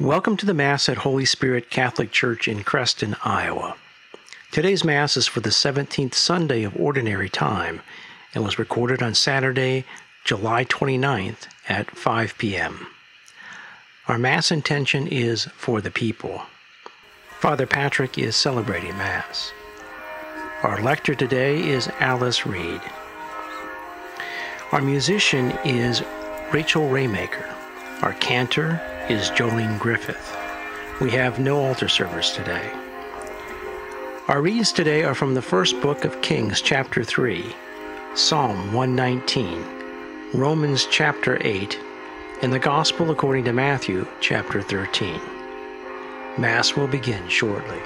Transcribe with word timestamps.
Welcome 0.00 0.38
to 0.38 0.46
the 0.46 0.54
Mass 0.54 0.88
at 0.88 0.96
Holy 0.96 1.26
Spirit 1.26 1.68
Catholic 1.68 2.10
Church 2.10 2.48
in 2.48 2.64
Creston, 2.64 3.16
Iowa. 3.22 3.76
Today's 4.50 4.82
Mass 4.82 5.14
is 5.14 5.26
for 5.26 5.40
the 5.40 5.50
17th 5.50 6.14
Sunday 6.14 6.62
of 6.62 6.74
Ordinary 6.74 7.28
Time 7.28 7.82
and 8.34 8.42
was 8.42 8.58
recorded 8.58 9.02
on 9.02 9.14
Saturday, 9.14 9.84
July 10.24 10.64
29th 10.64 11.48
at 11.68 11.90
5 11.90 12.38
p.m. 12.38 12.86
Our 14.08 14.16
Mass 14.16 14.50
intention 14.50 15.06
is 15.06 15.44
for 15.54 15.82
the 15.82 15.90
people. 15.90 16.44
Father 17.38 17.66
Patrick 17.66 18.16
is 18.16 18.34
celebrating 18.34 18.96
Mass. 18.96 19.52
Our 20.62 20.80
lector 20.80 21.14
today 21.14 21.60
is 21.68 21.90
Alice 22.00 22.46
Reed. 22.46 22.80
Our 24.72 24.80
musician 24.80 25.50
is 25.62 26.02
Rachel 26.54 26.88
Raymaker. 26.88 27.54
Our 28.02 28.14
cantor 28.14 28.80
is 29.10 29.28
Jolene 29.30 29.76
Griffith. 29.80 30.36
We 31.00 31.10
have 31.10 31.40
no 31.40 31.60
altar 31.60 31.88
servers 31.88 32.30
today. 32.30 32.70
Our 34.28 34.40
readings 34.40 34.70
today 34.70 35.02
are 35.02 35.16
from 35.16 35.34
the 35.34 35.42
first 35.42 35.80
book 35.80 36.04
of 36.04 36.22
Kings, 36.22 36.62
chapter 36.62 37.02
3, 37.02 37.52
Psalm 38.14 38.72
119, 38.72 39.64
Romans 40.32 40.86
chapter 40.92 41.44
8, 41.44 41.76
and 42.42 42.52
the 42.52 42.60
Gospel 42.60 43.10
according 43.10 43.46
to 43.46 43.52
Matthew 43.52 44.06
chapter 44.20 44.62
13. 44.62 45.20
Mass 46.38 46.76
will 46.76 46.86
begin 46.86 47.28
shortly. 47.28 47.80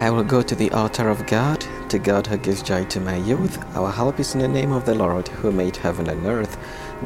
I 0.00 0.10
will 0.10 0.22
go 0.22 0.42
to 0.42 0.54
the 0.54 0.70
altar 0.70 1.08
of 1.08 1.26
God, 1.26 1.66
to 1.88 1.98
God 1.98 2.28
who 2.28 2.36
gives 2.36 2.62
joy 2.62 2.84
to 2.84 3.00
my 3.00 3.16
youth. 3.16 3.58
Our 3.76 3.90
help 3.90 4.20
is 4.20 4.34
in 4.36 4.40
the 4.40 4.46
name 4.46 4.70
of 4.70 4.86
the 4.86 4.94
Lord, 4.94 5.26
who 5.26 5.50
made 5.50 5.76
heaven 5.76 6.08
and 6.08 6.24
earth. 6.24 6.56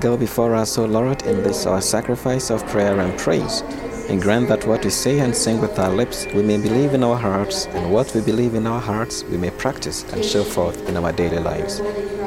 Go 0.01 0.15
before 0.15 0.55
us, 0.55 0.77
O 0.77 0.85
Lord, 0.85 1.23
in 1.23 1.43
this 1.43 1.65
our 1.65 1.81
sacrifice 1.81 2.51
of 2.51 2.67
prayer 2.67 3.01
and 3.01 3.19
praise, 3.19 3.63
and 4.11 4.21
grant 4.21 4.47
that 4.49 4.67
what 4.67 4.85
we 4.85 4.91
say 4.91 5.21
and 5.21 5.35
sing 5.35 5.59
with 5.59 5.79
our 5.79 5.89
lips 5.89 6.27
we 6.35 6.43
may 6.43 6.59
believe 6.59 6.93
in 6.93 7.03
our 7.03 7.17
hearts, 7.17 7.65
and 7.69 7.91
what 7.91 8.15
we 8.15 8.21
believe 8.21 8.55
in 8.55 8.67
our 8.67 8.81
hearts 8.81 9.25
we 9.25 9.39
may 9.39 9.49
practice 9.49 10.05
and 10.13 10.23
show 10.23 10.45
forth 10.45 10.87
in 10.91 10.99
our 10.99 11.13
daily 11.13 11.39
lives. 11.39 11.79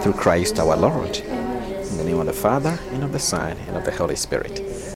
Through 0.02 0.14
Christ 0.14 0.60
our 0.60 0.76
Lord. 0.76 1.18
In 1.18 1.98
the 1.98 2.04
name 2.04 2.20
of 2.20 2.26
the 2.26 2.34
Father, 2.34 2.80
and 2.92 3.04
of 3.04 3.12
the 3.12 3.20
Son, 3.20 3.56
and 3.68 3.78
of 3.78 3.86
the 3.86 3.92
Holy 3.92 4.16
Spirit. 4.16 4.96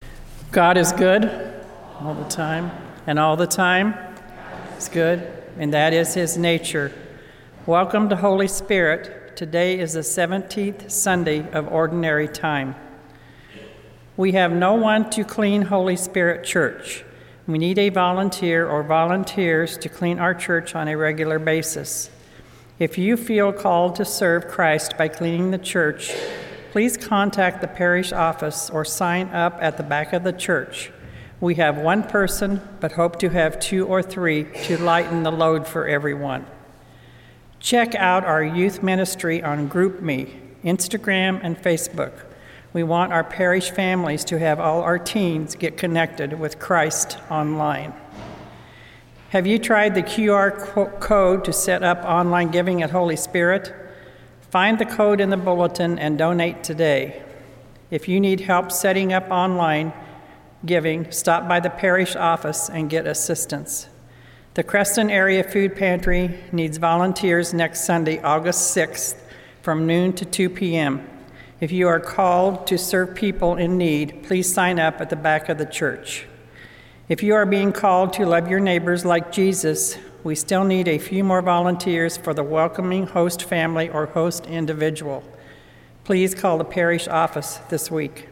God 0.51 0.75
is 0.75 0.91
good 0.93 1.25
all 1.99 2.15
the 2.15 2.27
time, 2.27 2.71
and 3.05 3.19
all 3.19 3.37
the 3.37 3.45
time 3.45 3.93
is 4.79 4.89
good, 4.89 5.31
and 5.59 5.71
that 5.75 5.93
is 5.93 6.15
His 6.15 6.39
nature. 6.39 6.91
Welcome 7.67 8.09
to 8.09 8.15
Holy 8.15 8.47
Spirit. 8.47 9.22
Today 9.35 9.79
is 9.79 9.93
the 9.93 10.01
17th 10.01 10.91
Sunday 10.91 11.49
of 11.53 11.67
Ordinary 11.67 12.27
Time. 12.27 12.75
We 14.15 14.33
have 14.33 14.51
no 14.51 14.75
one 14.75 15.09
to 15.09 15.23
clean 15.23 15.63
Holy 15.63 15.95
Spirit 15.95 16.45
Church. 16.45 17.03
We 17.47 17.57
need 17.57 17.79
a 17.79 17.89
volunteer 17.89 18.69
or 18.69 18.83
volunteers 18.83 19.75
to 19.79 19.89
clean 19.89 20.19
our 20.19 20.35
church 20.35 20.75
on 20.75 20.87
a 20.87 20.95
regular 20.95 21.39
basis. 21.39 22.11
If 22.77 22.99
you 22.99 23.17
feel 23.17 23.51
called 23.51 23.95
to 23.95 24.05
serve 24.05 24.47
Christ 24.47 24.99
by 24.99 25.07
cleaning 25.07 25.49
the 25.49 25.57
church, 25.57 26.13
please 26.71 26.95
contact 26.95 27.61
the 27.61 27.67
parish 27.67 28.13
office 28.13 28.69
or 28.69 28.85
sign 28.85 29.29
up 29.29 29.57
at 29.59 29.77
the 29.77 29.83
back 29.83 30.13
of 30.13 30.23
the 30.23 30.33
church. 30.33 30.91
We 31.41 31.55
have 31.55 31.75
one 31.79 32.03
person, 32.03 32.61
but 32.79 32.91
hope 32.91 33.17
to 33.19 33.29
have 33.29 33.59
two 33.59 33.87
or 33.87 34.03
three 34.03 34.43
to 34.65 34.77
lighten 34.77 35.23
the 35.23 35.31
load 35.31 35.65
for 35.65 35.87
everyone. 35.87 36.45
Check 37.63 37.95
out 37.95 38.25
our 38.25 38.43
youth 38.43 38.83
ministry 38.83 39.41
on 39.41 39.69
GroupMe, 39.69 40.29
Instagram, 40.65 41.39
and 41.41 41.57
Facebook. 41.57 42.11
We 42.73 42.83
want 42.83 43.13
our 43.13 43.23
parish 43.23 43.71
families 43.71 44.25
to 44.25 44.37
have 44.37 44.59
all 44.59 44.81
our 44.81 44.99
teens 44.99 45.55
get 45.55 45.77
connected 45.77 46.37
with 46.37 46.59
Christ 46.59 47.17
online. 47.31 47.93
Have 49.29 49.47
you 49.47 49.59
tried 49.59 49.95
the 49.95 50.03
QR 50.03 50.99
code 50.99 51.45
to 51.45 51.53
set 51.53 51.83
up 51.83 52.03
online 52.03 52.51
giving 52.51 52.83
at 52.83 52.91
Holy 52.91 53.15
Spirit? 53.15 53.73
Find 54.49 54.77
the 54.77 54.85
code 54.85 55.21
in 55.21 55.29
the 55.29 55.37
bulletin 55.37 55.97
and 55.97 56.17
donate 56.17 56.65
today. 56.65 57.23
If 57.89 58.09
you 58.09 58.19
need 58.19 58.41
help 58.41 58.73
setting 58.73 59.13
up 59.13 59.31
online 59.31 59.93
giving, 60.65 61.09
stop 61.13 61.47
by 61.47 61.61
the 61.61 61.69
parish 61.69 62.17
office 62.17 62.69
and 62.69 62.89
get 62.89 63.07
assistance. 63.07 63.87
The 64.55 64.61
Creston 64.61 65.09
Area 65.09 65.43
Food 65.43 65.75
Pantry 65.75 66.39
needs 66.51 66.77
volunteers 66.77 67.55
next 67.55 67.85
Sunday, 67.85 68.21
August 68.21 68.77
6th, 68.77 69.15
from 69.63 69.87
noon 69.87 70.13
to 70.13 70.25
2 70.25 70.47
p.m. 70.51 71.09
If 71.59 71.71
you 71.71 71.87
are 71.87 71.99
called 71.99 72.67
to 72.67 72.77
serve 72.77 73.15
people 73.15 73.55
in 73.55 73.79
need, 73.79 74.21
please 74.21 74.53
sign 74.53 74.77
up 74.77 75.01
at 75.01 75.09
the 75.09 75.15
back 75.15 75.49
of 75.49 75.57
the 75.57 75.65
church. 75.65 76.27
If 77.09 77.23
you 77.23 77.33
are 77.33 77.47
being 77.47 77.71
called 77.71 78.13
to 78.13 78.27
love 78.27 78.47
your 78.47 78.59
neighbors 78.59 79.03
like 79.03 79.31
Jesus, 79.31 79.97
we 80.23 80.35
still 80.35 80.65
need 80.65 80.87
a 80.87 80.99
few 80.99 81.23
more 81.23 81.41
volunteers 81.41 82.15
for 82.15 82.35
the 82.35 82.43
welcoming 82.43 83.07
host 83.07 83.41
family 83.41 83.89
or 83.89 84.05
host 84.05 84.45
individual. 84.45 85.23
Please 86.03 86.35
call 86.35 86.59
the 86.59 86.63
parish 86.63 87.07
office 87.07 87.57
this 87.69 87.89
week. 87.89 88.29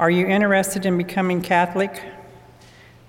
Are 0.00 0.08
you 0.08 0.26
interested 0.26 0.86
in 0.86 0.96
becoming 0.96 1.42
Catholic? 1.42 2.02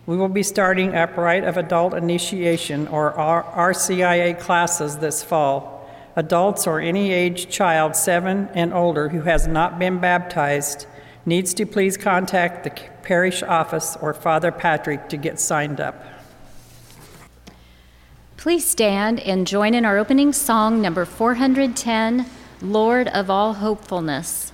We 0.07 0.15
will 0.15 0.29
be 0.29 0.41
starting 0.41 0.95
a 0.95 1.05
Rite 1.05 1.43
of 1.43 1.57
Adult 1.57 1.93
Initiation, 1.93 2.87
or 2.87 3.11
RCIA, 3.11 4.39
classes 4.39 4.99
this 4.99 5.21
fall. 5.21 5.85
Adults 6.15 6.65
or 6.65 6.79
any 6.79 7.11
age 7.11 7.49
child 7.49 7.93
seven 7.93 8.47
and 8.53 8.73
older 8.73 9.09
who 9.09 9.23
has 9.23 9.47
not 9.47 9.77
been 9.77 9.99
baptized 9.99 10.87
needs 11.25 11.53
to 11.55 11.65
please 11.65 11.97
contact 11.97 12.63
the 12.63 12.69
parish 13.03 13.43
office 13.43 13.97
or 14.01 14.13
Father 14.13 14.49
Patrick 14.49 15.09
to 15.09 15.17
get 15.17 15.41
signed 15.41 15.81
up. 15.81 16.01
Please 18.37 18.63
stand 18.63 19.19
and 19.19 19.45
join 19.45 19.73
in 19.73 19.83
our 19.83 19.97
opening 19.97 20.31
song, 20.31 20.81
number 20.81 21.03
410, 21.03 22.25
Lord 22.61 23.09
of 23.09 23.29
All 23.29 23.55
Hopefulness. 23.55 24.46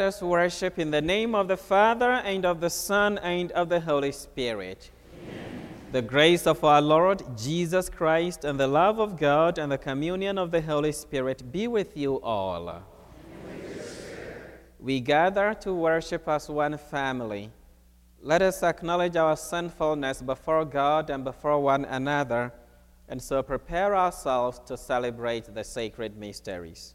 Let 0.00 0.06
us 0.06 0.22
worship 0.22 0.78
in 0.78 0.90
the 0.90 1.02
name 1.02 1.34
of 1.34 1.46
the 1.46 1.58
Father, 1.58 2.12
and 2.12 2.46
of 2.46 2.58
the 2.62 2.70
Son, 2.70 3.18
and 3.18 3.52
of 3.52 3.68
the 3.68 3.80
Holy 3.80 4.12
Spirit. 4.12 4.90
Amen. 5.12 5.68
The 5.92 6.00
grace 6.00 6.46
of 6.46 6.64
our 6.64 6.80
Lord 6.80 7.22
Jesus 7.36 7.90
Christ, 7.90 8.46
and 8.46 8.58
the 8.58 8.66
love 8.66 8.98
of 8.98 9.18
God, 9.18 9.58
and 9.58 9.70
the 9.70 9.76
communion 9.76 10.38
of 10.38 10.52
the 10.52 10.62
Holy 10.62 10.92
Spirit 10.92 11.52
be 11.52 11.68
with 11.68 11.98
you 11.98 12.18
all. 12.22 12.82
we 14.80 15.00
gather 15.00 15.52
to 15.60 15.74
worship 15.74 16.26
as 16.26 16.48
one 16.48 16.78
family. 16.78 17.50
Let 18.22 18.40
us 18.40 18.62
acknowledge 18.62 19.16
our 19.16 19.36
sinfulness 19.36 20.22
before 20.22 20.64
God 20.64 21.10
and 21.10 21.24
before 21.24 21.60
one 21.60 21.84
another, 21.84 22.54
and 23.06 23.20
so 23.20 23.42
prepare 23.42 23.94
ourselves 23.94 24.62
to 24.64 24.78
celebrate 24.78 25.54
the 25.54 25.62
sacred 25.62 26.16
mysteries. 26.16 26.94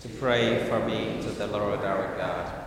to 0.00 0.08
pray 0.08 0.64
for 0.68 0.78
me 0.86 1.20
to 1.22 1.30
the 1.30 1.46
Lord 1.46 1.80
our 1.80 2.16
God. 2.16 2.66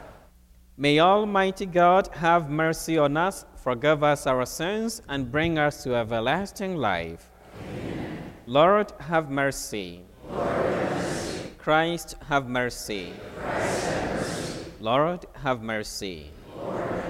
May 0.78 1.00
Almighty 1.00 1.66
God 1.66 2.08
have 2.14 2.50
mercy 2.50 2.98
on 2.98 3.16
us, 3.16 3.46
forgive 3.56 4.04
us 4.04 4.28
our 4.28 4.46
sins, 4.46 5.02
and 5.08 5.32
bring 5.32 5.58
us 5.58 5.84
to 5.84 5.96
everlasting 5.96 6.76
life. 6.76 7.30
Amen. 7.60 8.34
Lord, 8.48 8.92
have 9.00 9.30
mercy. 9.30 10.02
Lord, 10.30 10.48
have 10.48 10.94
mercy. 10.94 11.50
Christ, 11.58 12.16
have 12.28 12.48
mercy. 12.50 13.14
Christ, 13.38 13.86
have 13.86 14.20
mercy. 14.20 14.72
Lord, 14.80 15.26
have 15.36 15.62
mercy. 15.62 16.32
us 16.56 17.01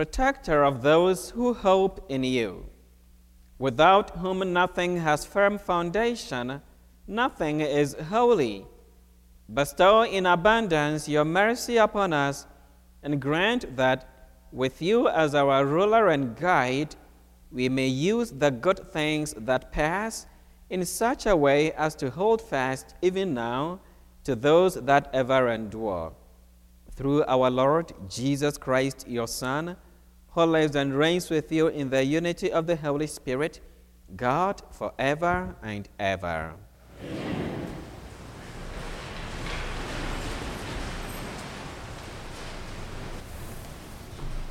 protector 0.00 0.64
of 0.64 0.80
those 0.80 1.28
who 1.28 1.52
hope 1.52 2.06
in 2.08 2.24
you, 2.24 2.64
without 3.58 4.08
whom 4.16 4.38
nothing 4.50 4.96
has 4.96 5.26
firm 5.26 5.58
foundation, 5.58 6.62
nothing 7.06 7.60
is 7.60 7.94
holy. 8.08 8.64
Bestow 9.52 10.04
in 10.04 10.24
abundance 10.24 11.06
your 11.06 11.26
mercy 11.26 11.76
upon 11.76 12.14
us, 12.14 12.46
and 13.02 13.20
grant 13.20 13.76
that, 13.76 13.98
with 14.50 14.80
you 14.80 15.06
as 15.06 15.34
our 15.34 15.66
ruler 15.66 16.08
and 16.08 16.34
guide, 16.34 16.96
we 17.52 17.68
may 17.68 17.86
use 17.86 18.30
the 18.30 18.50
good 18.50 18.90
things 18.90 19.34
that 19.36 19.70
pass 19.70 20.26
in 20.70 20.82
such 20.86 21.26
a 21.26 21.36
way 21.36 21.72
as 21.72 21.94
to 21.96 22.08
hold 22.08 22.40
fast 22.40 22.94
even 23.02 23.34
now 23.34 23.78
to 24.24 24.34
those 24.34 24.76
that 24.76 25.10
ever 25.12 25.50
endure. 25.50 26.14
Through 26.92 27.22
our 27.24 27.50
Lord 27.50 27.92
Jesus 28.08 28.56
Christ, 28.56 29.06
your 29.06 29.28
Son, 29.28 29.76
who 30.32 30.44
lives 30.44 30.76
and 30.76 30.96
reigns 30.96 31.30
with 31.30 31.50
you 31.50 31.66
in 31.68 31.90
the 31.90 32.04
unity 32.04 32.52
of 32.52 32.66
the 32.66 32.76
Holy 32.76 33.06
Spirit, 33.06 33.60
God 34.16 34.62
forever 34.70 35.56
and 35.62 35.88
ever. 35.98 36.54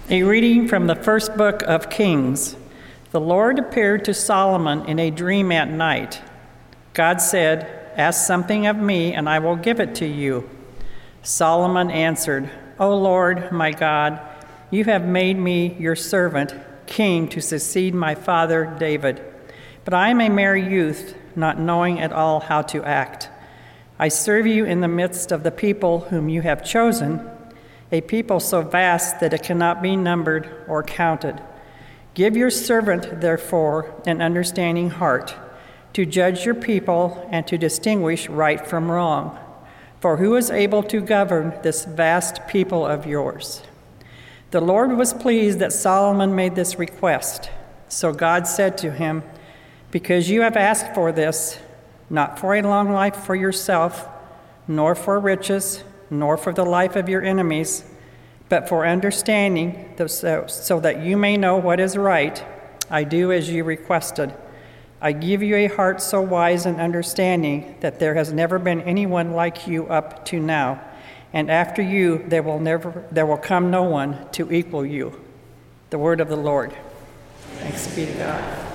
A 0.09 0.23
reading 0.23 0.67
from 0.67 0.87
the 0.87 0.95
first 0.95 1.37
book 1.37 1.61
of 1.63 1.89
Kings. 1.89 2.55
The 3.11 3.19
Lord 3.19 3.59
appeared 3.59 4.05
to 4.05 4.13
Solomon 4.13 4.85
in 4.85 4.97
a 4.97 5.11
dream 5.11 5.51
at 5.51 5.69
night. 5.69 6.21
God 6.93 7.21
said, 7.21 7.91
Ask 7.95 8.25
something 8.25 8.65
of 8.65 8.75
me, 8.75 9.13
and 9.13 9.29
I 9.29 9.39
will 9.39 9.55
give 9.55 9.79
it 9.79 9.95
to 9.95 10.07
you. 10.07 10.49
Solomon 11.21 11.91
answered, 11.91 12.49
O 12.79 12.95
Lord, 12.95 13.51
my 13.51 13.71
God, 13.71 14.19
you 14.71 14.83
have 14.85 15.05
made 15.05 15.37
me 15.37 15.75
your 15.79 15.95
servant, 15.95 16.53
king, 16.85 17.27
to 17.29 17.41
succeed 17.41 17.93
my 17.93 18.15
father 18.15 18.75
David. 18.79 19.21
But 19.85 19.93
I 19.93 20.09
am 20.09 20.21
a 20.21 20.29
mere 20.29 20.55
youth, 20.55 21.15
not 21.35 21.59
knowing 21.59 21.99
at 21.99 22.11
all 22.11 22.39
how 22.39 22.61
to 22.63 22.83
act. 22.83 23.29
I 23.97 24.07
serve 24.07 24.47
you 24.47 24.65
in 24.65 24.81
the 24.81 24.87
midst 24.87 25.31
of 25.31 25.43
the 25.43 25.51
people 25.51 26.01
whom 26.01 26.29
you 26.29 26.41
have 26.41 26.63
chosen, 26.63 27.29
a 27.91 28.01
people 28.01 28.39
so 28.39 28.61
vast 28.61 29.19
that 29.19 29.33
it 29.33 29.43
cannot 29.43 29.81
be 29.81 29.95
numbered 29.95 30.49
or 30.67 30.83
counted. 30.83 31.41
Give 32.13 32.37
your 32.37 32.51
servant, 32.51 33.21
therefore, 33.21 33.93
an 34.05 34.21
understanding 34.21 34.89
heart 34.89 35.35
to 35.93 36.05
judge 36.05 36.45
your 36.45 36.55
people 36.55 37.27
and 37.31 37.47
to 37.47 37.57
distinguish 37.57 38.29
right 38.29 38.65
from 38.65 38.91
wrong. 38.91 39.37
For 39.99 40.17
who 40.17 40.35
is 40.35 40.51
able 40.51 40.83
to 40.83 41.01
govern 41.01 41.53
this 41.63 41.85
vast 41.85 42.47
people 42.47 42.85
of 42.85 43.05
yours? 43.05 43.63
The 44.51 44.61
Lord 44.61 44.97
was 44.97 45.13
pleased 45.13 45.59
that 45.59 45.71
Solomon 45.71 46.35
made 46.35 46.55
this 46.55 46.79
request. 46.79 47.51
So 47.87 48.11
God 48.11 48.47
said 48.47 48.77
to 48.79 48.91
him, 48.91 49.23
Because 49.91 50.29
you 50.29 50.41
have 50.41 50.57
asked 50.57 50.95
for 50.95 51.11
this, 51.11 51.59
not 52.09 52.39
for 52.39 52.55
a 52.55 52.61
long 52.63 52.91
life 52.91 53.15
for 53.15 53.35
yourself, 53.35 54.07
nor 54.67 54.95
for 54.95 55.19
riches, 55.19 55.83
nor 56.09 56.35
for 56.35 56.51
the 56.51 56.65
life 56.65 56.95
of 56.95 57.07
your 57.07 57.21
enemies, 57.21 57.83
but 58.49 58.67
for 58.67 58.87
understanding, 58.87 59.93
so 60.07 60.79
that 60.79 61.01
you 61.01 61.15
may 61.15 61.37
know 61.37 61.57
what 61.57 61.79
is 61.79 61.95
right, 61.95 62.43
I 62.89 63.03
do 63.03 63.31
as 63.31 63.51
you 63.51 63.63
requested. 63.63 64.33
I 64.99 65.11
give 65.11 65.43
you 65.43 65.55
a 65.55 65.67
heart 65.67 66.01
so 66.01 66.21
wise 66.21 66.65
and 66.65 66.81
understanding 66.81 67.77
that 67.81 67.99
there 67.99 68.15
has 68.15 68.33
never 68.33 68.57
been 68.57 68.81
anyone 68.81 69.33
like 69.33 69.67
you 69.67 69.85
up 69.87 70.25
to 70.25 70.39
now, 70.39 70.83
and 71.33 71.49
after 71.49 71.81
you 71.81 72.23
there 72.27 72.43
will 72.43 72.59
never 72.59 73.05
there 73.11 73.25
will 73.25 73.37
come 73.37 73.71
no 73.71 73.83
one 73.83 74.29
to 74.31 74.51
equal 74.51 74.85
you. 74.85 75.19
The 75.89 75.97
word 75.97 76.21
of 76.21 76.29
the 76.29 76.37
Lord. 76.37 76.73
Thanks 77.57 77.87
be 77.95 78.05
to 78.05 78.13
God. 78.13 78.68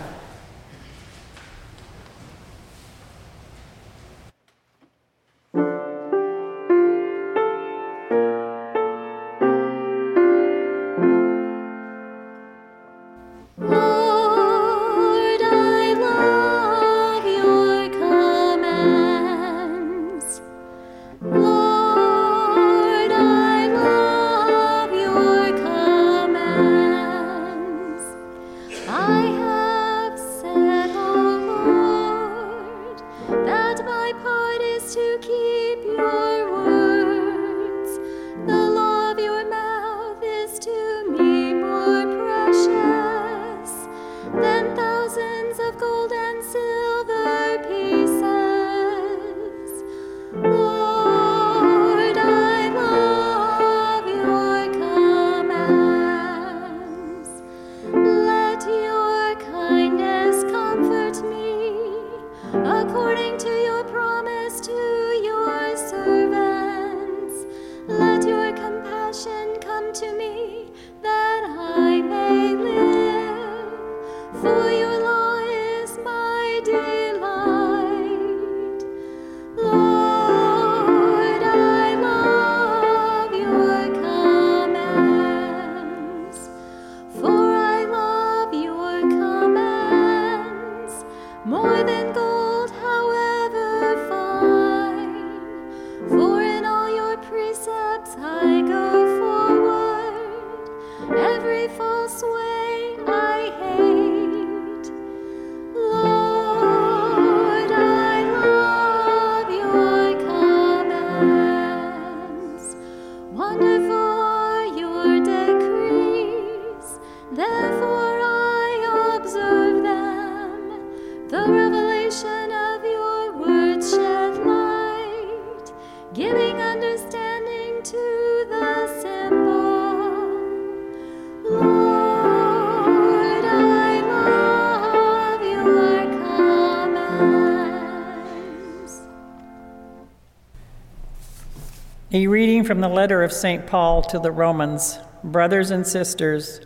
From 142.64 142.80
the 142.80 142.88
letter 142.88 143.22
of 143.22 143.32
St. 143.32 143.66
Paul 143.66 144.02
to 144.02 144.18
the 144.18 144.32
Romans. 144.32 144.98
Brothers 145.22 145.70
and 145.70 145.86
sisters, 145.86 146.60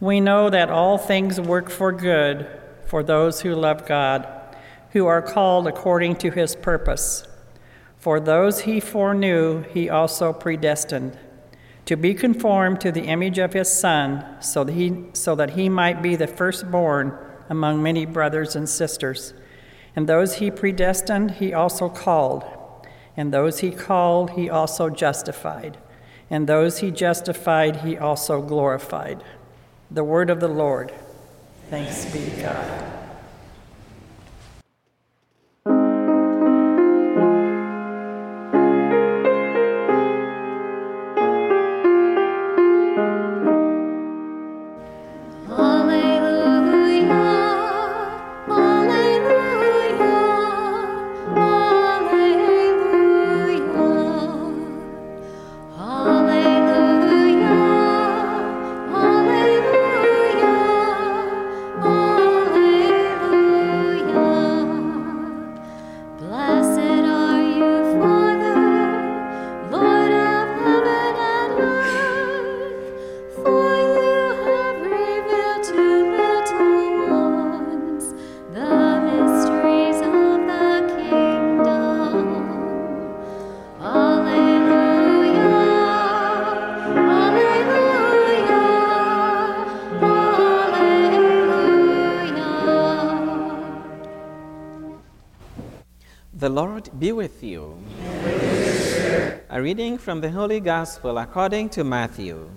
we 0.00 0.20
know 0.20 0.50
that 0.50 0.70
all 0.70 0.98
things 0.98 1.40
work 1.40 1.70
for 1.70 1.92
good 1.92 2.48
for 2.86 3.02
those 3.02 3.42
who 3.42 3.54
love 3.54 3.86
God, 3.86 4.26
who 4.90 5.06
are 5.06 5.22
called 5.22 5.66
according 5.66 6.16
to 6.16 6.30
his 6.30 6.56
purpose. 6.56 7.26
For 7.98 8.20
those 8.20 8.62
he 8.62 8.80
foreknew, 8.80 9.62
he 9.62 9.88
also 9.88 10.32
predestined 10.32 11.18
to 11.86 11.96
be 11.96 12.14
conformed 12.14 12.80
to 12.80 12.90
the 12.90 13.04
image 13.04 13.38
of 13.38 13.52
his 13.52 13.70
Son, 13.70 14.24
so 14.40 14.64
that 14.64 14.72
he, 14.72 15.04
so 15.12 15.34
that 15.34 15.50
he 15.50 15.68
might 15.68 16.02
be 16.02 16.16
the 16.16 16.26
firstborn 16.26 17.16
among 17.50 17.82
many 17.82 18.06
brothers 18.06 18.56
and 18.56 18.68
sisters. 18.68 19.34
And 19.94 20.08
those 20.08 20.36
he 20.36 20.50
predestined, 20.50 21.32
he 21.32 21.52
also 21.52 21.88
called. 21.88 22.44
And 23.16 23.32
those 23.32 23.60
he 23.60 23.70
called, 23.70 24.30
he 24.30 24.50
also 24.50 24.90
justified. 24.90 25.78
And 26.30 26.46
those 26.46 26.78
he 26.78 26.90
justified, 26.90 27.76
he 27.76 27.96
also 27.96 28.42
glorified. 28.42 29.22
The 29.90 30.04
word 30.04 30.30
of 30.30 30.40
the 30.40 30.48
Lord. 30.48 30.92
Thanks 31.70 32.04
be 32.06 32.24
to 32.24 32.42
God. 32.42 33.03
Reading 99.64 99.96
from 99.96 100.20
the 100.20 100.30
Holy 100.30 100.60
Gospel 100.60 101.16
according 101.16 101.70
to 101.70 101.82
Matthew. 101.82 102.50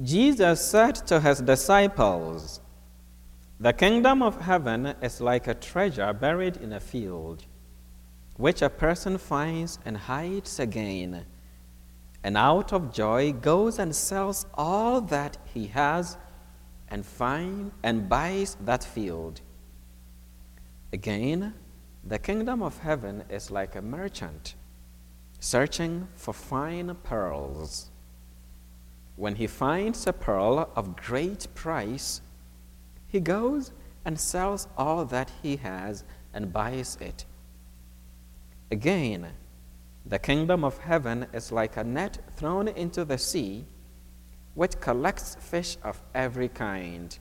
Jesus 0.00 0.64
said 0.64 0.94
to 1.08 1.18
his 1.18 1.40
disciples, 1.40 2.60
The 3.58 3.72
kingdom 3.72 4.22
of 4.22 4.40
heaven 4.42 4.94
is 5.02 5.20
like 5.20 5.48
a 5.48 5.54
treasure 5.54 6.12
buried 6.12 6.56
in 6.58 6.72
a 6.72 6.78
field, 6.78 7.46
which 8.36 8.62
a 8.62 8.70
person 8.70 9.18
finds 9.18 9.80
and 9.84 9.96
hides 9.96 10.60
again, 10.60 11.26
and 12.22 12.36
out 12.36 12.72
of 12.72 12.92
joy 12.92 13.32
goes 13.32 13.80
and 13.80 13.92
sells 13.92 14.46
all 14.54 15.00
that 15.00 15.36
he 15.52 15.66
has 15.66 16.16
and 16.86 17.04
find 17.04 17.72
and 17.82 18.08
buys 18.08 18.56
that 18.60 18.84
field 18.84 19.40
Again, 20.92 21.54
the 22.04 22.18
kingdom 22.18 22.62
of 22.62 22.78
heaven 22.78 23.24
is 23.28 23.50
like 23.50 23.76
a 23.76 23.82
merchant 23.82 24.54
searching 25.38 26.06
for 26.14 26.34
fine 26.34 26.94
pearls. 27.02 27.90
when 29.16 29.34
he 29.34 29.46
finds 29.46 30.06
a 30.06 30.12
pearl 30.14 30.70
of 30.74 30.96
great 30.96 31.46
price, 31.54 32.22
he 33.06 33.20
goes 33.20 33.70
and 34.02 34.18
sells 34.18 34.66
all 34.78 35.04
that 35.04 35.30
he 35.42 35.56
has 35.56 36.04
and 36.32 36.54
buys 36.54 36.96
it. 37.02 37.26
Again, 38.70 39.26
the 40.06 40.18
kingdom 40.18 40.64
of 40.64 40.78
heaven 40.78 41.26
is 41.34 41.52
like 41.52 41.76
a 41.76 41.84
net 41.84 42.18
thrown 42.36 42.68
into 42.68 43.04
the 43.04 43.18
sea, 43.18 43.66
which 44.54 44.80
collects 44.80 45.36
fish 45.38 45.76
of 45.82 46.00
every 46.14 46.48
kind. 46.48 47.18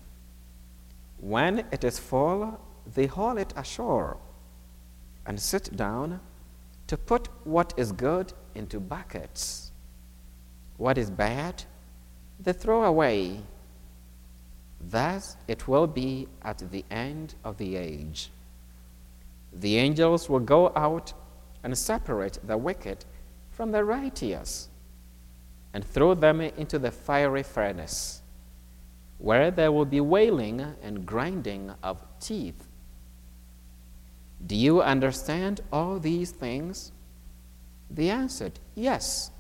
When 1.18 1.66
it 1.72 1.84
is 1.84 2.00
full, 2.00 2.62
they 2.96 3.08
haul 3.08 3.38
it 3.38 3.54
ashore 3.58 4.18
and 5.30 5.40
sit 5.40 5.78
down 5.78 6.20
to 6.88 6.98
put 6.98 7.30
what 7.44 7.72
is 7.78 7.92
good 7.92 8.34
into 8.56 8.80
buckets. 8.80 9.72
What 10.78 10.98
is 10.98 11.12
bad 11.12 11.64
they 12.40 12.54
throw 12.54 12.84
away. 12.84 13.42
Thus 14.82 15.38
it 15.48 15.68
will 15.68 15.86
be 15.86 16.28
at 16.42 16.72
the 16.72 16.84
end 16.90 17.36
of 17.44 17.58
the 17.58 17.76
age. 17.76 18.32
The 19.54 19.78
angels 19.78 20.30
will 20.30 20.40
go 20.40 20.72
out 20.76 21.14
and 21.64 21.78
separate 21.78 22.40
the 22.44 22.58
wicked 22.58 23.06
from 23.52 23.72
the 23.72 23.84
righteous 23.84 24.70
and 25.76 25.86
throw 25.86 26.16
them 26.16 26.42
into 26.42 26.80
the 26.80 26.90
fiery 26.90 27.44
furnace, 27.44 28.24
where 29.20 29.52
there 29.52 29.72
will 29.72 29.86
be 29.86 30.02
wailing 30.02 30.62
and 30.82 31.06
grinding 31.06 31.72
of 31.84 32.04
teeth. 32.20 32.69
Do 34.46 34.56
you 34.56 34.82
understand 34.82 35.62
all 35.72 36.00
these 36.00 36.32
things? 36.32 36.92
They 37.90 38.10
answered, 38.10 38.60
Yes. 38.76 39.32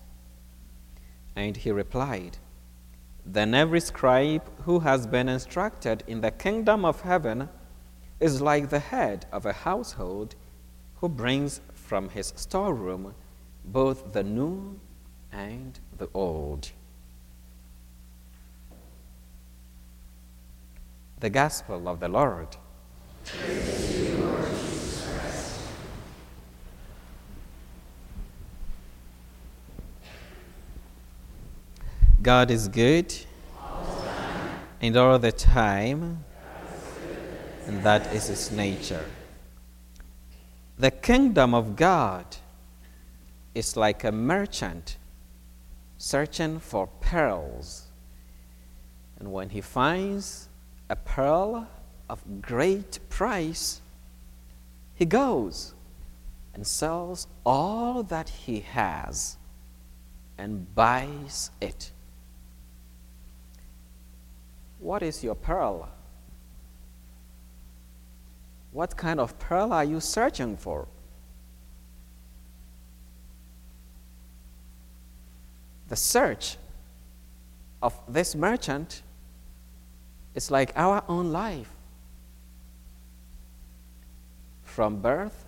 And 1.35 1.55
he 1.55 1.71
replied, 1.71 2.37
then 3.31 3.53
every 3.53 3.79
scribe 3.79 4.41
who 4.63 4.79
has 4.79 5.05
been 5.05 5.29
instructed 5.29 6.03
in 6.07 6.21
the 6.21 6.31
kingdom 6.31 6.83
of 6.83 7.01
heaven 7.01 7.47
is 8.19 8.41
like 8.41 8.69
the 8.69 8.79
head 8.79 9.27
of 9.31 9.45
a 9.45 9.53
household 9.53 10.35
who 10.95 11.07
brings 11.07 11.61
from 11.73 12.09
his 12.09 12.33
storeroom 12.35 13.13
both 13.63 14.13
the 14.13 14.23
new 14.23 14.79
and 15.31 15.79
the 15.97 16.09
old. 16.13 16.71
The 21.19 21.29
Gospel 21.29 21.87
of 21.87 21.99
the 21.99 22.09
Lord. 22.09 22.57
God 32.21 32.51
is 32.51 32.67
good 32.67 33.15
and 34.81 34.97
all 34.97 35.17
the 35.17 35.31
time, 35.31 36.25
and 37.65 37.81
that 37.83 38.13
is 38.13 38.27
His 38.27 38.51
nature. 38.51 39.05
The 40.77 40.91
kingdom 40.91 41.53
of 41.53 41.75
God 41.77 42.25
is 43.55 43.77
like 43.77 44.03
a 44.03 44.11
merchant 44.11 44.97
searching 45.97 46.59
for 46.59 46.87
pearls. 46.87 47.87
And 49.19 49.31
when 49.31 49.49
he 49.49 49.61
finds 49.61 50.47
a 50.89 50.95
pearl 50.95 51.67
of 52.09 52.41
great 52.41 52.99
price, 53.09 53.81
he 54.95 55.05
goes 55.05 55.73
and 56.53 56.65
sells 56.65 57.27
all 57.45 58.03
that 58.03 58.29
he 58.29 58.61
has 58.61 59.37
and 60.37 60.73
buys 60.73 61.51
it. 61.59 61.91
What 64.79 65.03
is 65.03 65.23
your 65.23 65.35
pearl? 65.35 65.89
What 68.71 68.95
kind 68.95 69.19
of 69.19 69.37
pearl 69.39 69.73
are 69.73 69.83
you 69.83 69.99
searching 69.99 70.55
for? 70.55 70.87
The 75.89 75.95
search 75.95 76.57
of 77.81 77.99
this 78.07 78.35
merchant 78.35 79.01
is 80.35 80.51
like 80.51 80.71
our 80.75 81.03
own 81.07 81.31
life. 81.31 81.69
From 84.63 85.01
birth 85.01 85.45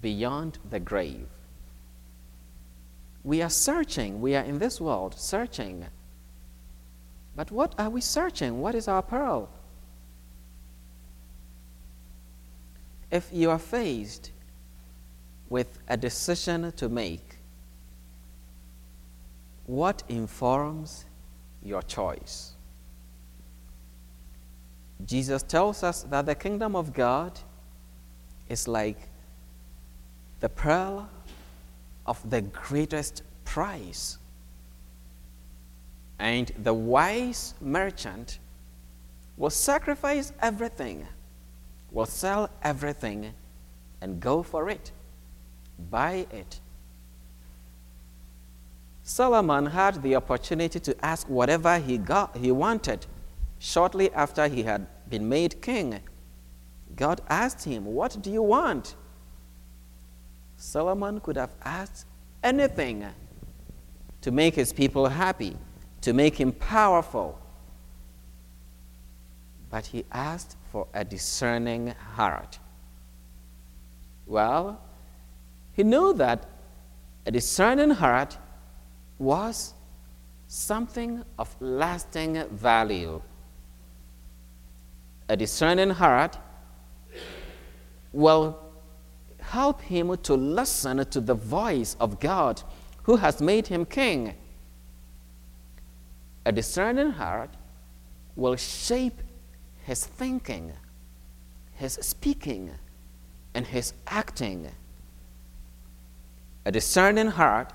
beyond 0.00 0.58
the 0.68 0.78
grave. 0.78 1.26
We 3.24 3.40
are 3.40 3.50
searching, 3.50 4.20
we 4.20 4.36
are 4.36 4.44
in 4.44 4.58
this 4.58 4.80
world 4.80 5.14
searching 5.18 5.86
but 7.34 7.50
what 7.50 7.74
are 7.78 7.90
we 7.90 8.00
searching? 8.00 8.60
What 8.60 8.74
is 8.74 8.88
our 8.88 9.02
pearl? 9.02 9.48
If 13.10 13.28
you 13.32 13.50
are 13.50 13.58
faced 13.58 14.30
with 15.48 15.78
a 15.88 15.96
decision 15.96 16.72
to 16.72 16.88
make, 16.88 17.38
what 19.66 20.02
informs 20.08 21.04
your 21.62 21.82
choice? 21.82 22.52
Jesus 25.04 25.42
tells 25.42 25.82
us 25.82 26.02
that 26.04 26.26
the 26.26 26.34
kingdom 26.34 26.76
of 26.76 26.92
God 26.92 27.38
is 28.48 28.68
like 28.68 29.08
the 30.40 30.48
pearl 30.48 31.08
of 32.06 32.18
the 32.28 32.42
greatest 32.42 33.22
price. 33.44 34.18
And 36.22 36.52
the 36.62 36.72
wise 36.72 37.54
merchant 37.60 38.38
will 39.36 39.50
sacrifice 39.50 40.32
everything, 40.40 41.04
will 41.90 42.06
sell 42.06 42.48
everything, 42.62 43.34
and 44.00 44.20
go 44.20 44.44
for 44.44 44.70
it, 44.70 44.92
buy 45.90 46.28
it. 46.30 46.60
Solomon 49.02 49.66
had 49.66 50.00
the 50.00 50.14
opportunity 50.14 50.78
to 50.78 51.04
ask 51.04 51.28
whatever 51.28 51.80
he 51.80 51.98
got 51.98 52.36
he 52.36 52.52
wanted 52.52 53.04
shortly 53.58 54.12
after 54.12 54.46
he 54.46 54.62
had 54.62 54.86
been 55.10 55.28
made 55.28 55.60
king. 55.60 55.98
God 56.94 57.20
asked 57.28 57.64
him, 57.64 57.84
What 57.84 58.22
do 58.22 58.30
you 58.30 58.42
want? 58.42 58.94
Solomon 60.56 61.18
could 61.18 61.36
have 61.36 61.50
asked 61.64 62.06
anything 62.44 63.04
to 64.20 64.30
make 64.30 64.54
his 64.54 64.72
people 64.72 65.08
happy 65.08 65.56
to 66.02 66.12
make 66.12 66.36
him 66.36 66.52
powerful. 66.52 67.38
But 69.70 69.86
he 69.86 70.04
asked 70.12 70.56
for 70.70 70.86
a 70.92 71.04
discerning 71.04 71.88
heart. 72.14 72.58
Well, 74.26 74.80
he 75.72 75.82
knew 75.82 76.12
that 76.14 76.46
a 77.26 77.30
discerning 77.30 77.90
heart 77.90 78.36
was 79.18 79.74
something 80.48 81.24
of 81.38 81.54
lasting 81.60 82.44
value. 82.50 83.22
A 85.28 85.36
discerning 85.36 85.90
heart 85.90 86.36
will 88.12 88.58
help 89.40 89.80
him 89.80 90.16
to 90.22 90.34
listen 90.34 91.04
to 91.04 91.20
the 91.20 91.34
voice 91.34 91.96
of 92.00 92.20
God 92.20 92.62
who 93.04 93.16
has 93.16 93.40
made 93.40 93.66
him 93.66 93.84
king. 93.84 94.34
A 96.44 96.52
discerning 96.52 97.12
heart 97.12 97.50
will 98.34 98.56
shape 98.56 99.20
his 99.84 100.04
thinking, 100.06 100.72
his 101.74 101.94
speaking, 102.00 102.70
and 103.54 103.66
his 103.66 103.92
acting. 104.06 104.70
A 106.64 106.72
discerning 106.72 107.28
heart 107.28 107.72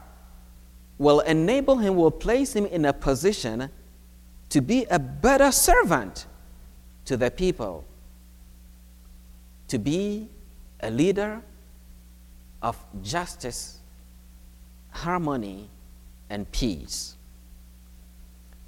will 0.98 1.20
enable 1.22 1.78
him, 1.78 1.96
will 1.96 2.12
place 2.12 2.56
him 2.56 2.66
in 2.66 2.86
a 2.86 2.94
position 2.94 3.70
to 4.50 4.62
be 4.62 4.86
a 4.86 4.98
better 4.98 5.52
servant 5.52 6.26
to 7.06 7.18
the 7.18 7.30
people, 7.30 7.86
to 9.68 9.78
be 9.78 10.30
a 10.80 10.90
leader 10.90 11.42
of 12.62 12.78
justice, 13.04 13.80
harmony, 14.92 15.70
and 16.30 16.50
peace. 16.52 17.17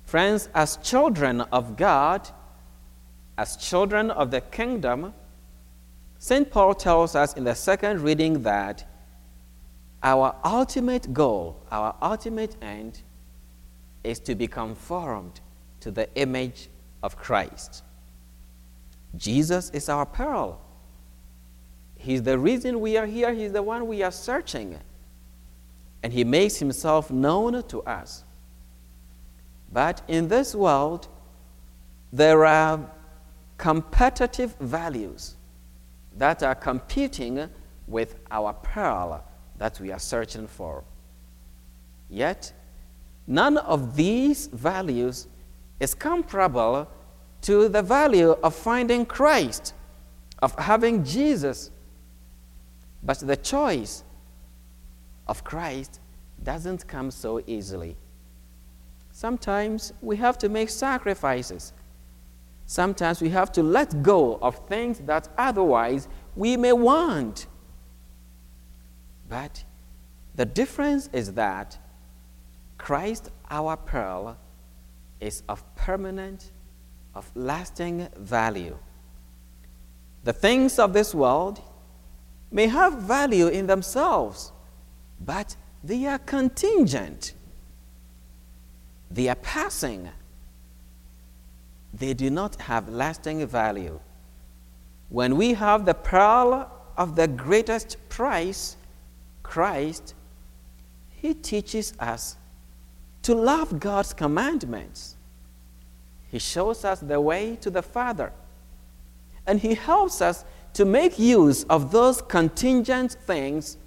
Friends, 0.10 0.50
as 0.56 0.78
children 0.78 1.42
of 1.42 1.78
God, 1.78 2.28
as 3.38 3.56
children 3.56 4.10
of 4.10 4.32
the 4.32 4.42
kingdom, 4.42 5.14
St. 6.18 6.50
Paul 6.50 6.74
tells 6.74 7.14
us 7.14 7.36
in 7.36 7.44
the 7.44 7.54
second 7.54 8.02
reading 8.02 8.42
that 8.42 8.90
our 10.02 10.36
ultimate 10.44 11.14
goal, 11.14 11.62
our 11.72 11.96
ultimate 12.02 12.56
end, 12.60 13.04
is 14.04 14.20
to 14.22 14.34
be 14.34 14.48
conformed 14.48 15.42
to 15.82 15.92
the 15.92 16.12
image 16.16 16.70
of 17.04 17.16
Christ. 17.16 17.84
Jesus 19.16 19.70
is 19.70 19.90
our 19.90 20.08
pearl. 20.08 20.60
He's 22.00 22.24
the 22.24 22.40
reason 22.40 22.82
we 22.82 22.98
are 22.98 23.06
here, 23.06 23.32
He's 23.32 23.52
the 23.52 23.62
one 23.62 23.86
we 23.86 24.02
are 24.02 24.12
searching. 24.12 24.80
And 26.02 26.12
He 26.12 26.24
makes 26.24 26.58
Himself 26.58 27.12
known 27.12 27.62
to 27.68 27.84
us 27.84 28.24
But 29.72 30.02
in 30.08 30.28
this 30.28 30.56
world, 30.56 31.08
there 32.12 32.46
are 32.46 32.90
competitive 33.58 34.56
values 34.60 35.36
that 36.18 36.42
are 36.44 36.56
competing 36.56 37.50
with 37.88 38.16
our 38.32 38.54
pearl 38.54 39.24
that 39.58 39.80
we 39.80 39.92
are 39.92 40.00
searching 40.00 40.48
for. 40.48 40.84
Yet, 42.10 42.52
none 43.28 43.58
of 43.58 43.96
these 43.96 44.48
values 44.48 45.28
is 45.80 45.94
comparable 45.94 46.88
to 47.42 47.70
the 47.70 47.82
value 47.82 48.32
of 48.44 48.56
finding 48.56 49.06
Christ, 49.06 49.74
of 50.42 50.58
having 50.58 51.04
Jesus. 51.04 51.72
But 53.04 53.20
the 53.20 53.38
choice 53.38 54.04
of 55.28 55.44
Christ 55.44 56.00
doesn't 56.44 56.88
come 56.88 57.12
so 57.12 57.42
easily. 57.46 57.96
Sometimes 59.20 59.92
we 60.02 60.16
have 60.16 60.38
to 60.38 60.48
make 60.48 60.70
sacrifices. 60.70 61.74
Sometimes 62.66 63.20
we 63.22 63.28
have 63.32 63.52
to 63.52 63.62
let 63.62 64.02
go 64.02 64.40
of 64.42 64.66
things 64.70 65.00
that 65.00 65.28
otherwise 65.38 66.08
we 66.38 66.56
may 66.56 66.72
want. 66.72 67.48
But 69.28 69.66
the 70.36 70.46
difference 70.46 71.10
is 71.12 71.34
that 71.34 71.78
Christ, 72.78 73.30
our 73.50 73.76
pearl, 73.76 74.38
is 75.20 75.44
of 75.50 75.66
permanent, 75.76 76.54
of 77.14 77.30
lasting 77.36 78.08
value. 78.16 78.78
The 80.24 80.32
things 80.32 80.80
of 80.80 80.94
this 80.94 81.14
world 81.14 81.62
may 82.52 82.68
have 82.68 83.02
value 83.02 83.48
in 83.48 83.68
themselves, 83.68 84.54
but 85.20 85.58
they 85.84 86.06
are 86.06 86.20
contingent. 86.20 87.34
They 89.12 89.28
are 89.28 89.36
passing. 89.36 90.10
They 91.94 92.14
do 92.14 92.30
not 92.30 92.62
have 92.62 92.88
lasting 92.90 93.46
value. 93.48 94.00
When 95.10 95.36
we 95.38 95.54
have 95.56 95.86
the 95.86 95.96
pearl 95.96 96.72
of 96.96 97.16
the 97.16 97.28
greatest 97.28 97.98
price, 98.10 98.78
Christ, 99.42 100.14
He 101.10 101.34
teaches 101.34 101.94
us 102.00 102.38
to 103.24 103.34
love 103.34 103.80
God's 103.80 104.14
commandments. 104.14 105.16
He 106.30 106.38
shows 106.38 106.86
us 106.86 107.00
the 107.00 107.20
way 107.20 107.56
to 107.62 107.72
the 107.72 107.82
Father. 107.82 108.32
And 109.48 109.60
He 109.60 109.74
helps 109.74 110.22
us 110.22 110.46
to 110.74 110.86
make 110.86 111.18
use 111.18 111.64
of 111.64 111.92
those 111.92 112.22
contingent 112.22 113.14
things 113.14 113.78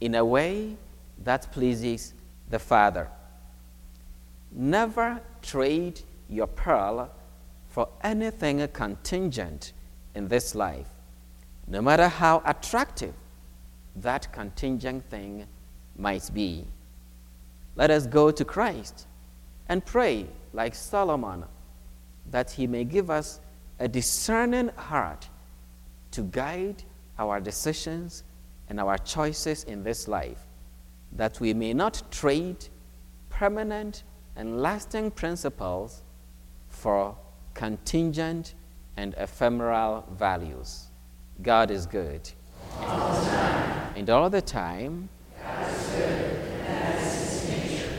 in 0.00 0.14
a 0.14 0.24
way 0.24 0.76
that 1.24 1.50
pleases 1.50 2.14
the 2.48 2.60
Father. 2.60 3.08
Never 4.58 5.20
trade 5.42 6.00
your 6.30 6.46
pearl 6.46 7.10
for 7.68 7.88
anything 8.02 8.66
contingent 8.68 9.74
in 10.14 10.28
this 10.28 10.54
life, 10.54 10.88
no 11.68 11.82
matter 11.82 12.08
how 12.08 12.42
attractive 12.46 13.12
that 13.96 14.32
contingent 14.32 15.04
thing 15.10 15.46
might 15.98 16.30
be. 16.32 16.64
Let 17.74 17.90
us 17.90 18.06
go 18.06 18.30
to 18.30 18.44
Christ 18.46 19.06
and 19.68 19.84
pray, 19.84 20.26
like 20.54 20.74
Solomon, 20.74 21.44
that 22.30 22.50
he 22.50 22.66
may 22.66 22.84
give 22.84 23.10
us 23.10 23.40
a 23.78 23.86
discerning 23.86 24.68
heart 24.68 25.28
to 26.12 26.22
guide 26.22 26.82
our 27.18 27.40
decisions 27.40 28.24
and 28.70 28.80
our 28.80 28.96
choices 28.96 29.64
in 29.64 29.82
this 29.82 30.08
life, 30.08 30.46
that 31.12 31.40
we 31.40 31.52
may 31.52 31.74
not 31.74 32.02
trade 32.10 32.68
permanent 33.28 34.02
and 34.36 34.60
lasting 34.60 35.10
principles 35.10 36.02
for 36.68 37.16
contingent 37.54 38.54
and 38.96 39.14
ephemeral 39.16 40.04
values. 40.16 40.88
God 41.42 41.70
is 41.70 41.86
good. 41.86 42.30
All 42.80 43.14
and 43.96 44.10
all 44.10 44.28
the 44.28 44.42
time, 44.42 45.08
and 45.42 45.72
is 45.72 47.42
his 47.42 47.48
nature. 47.48 47.92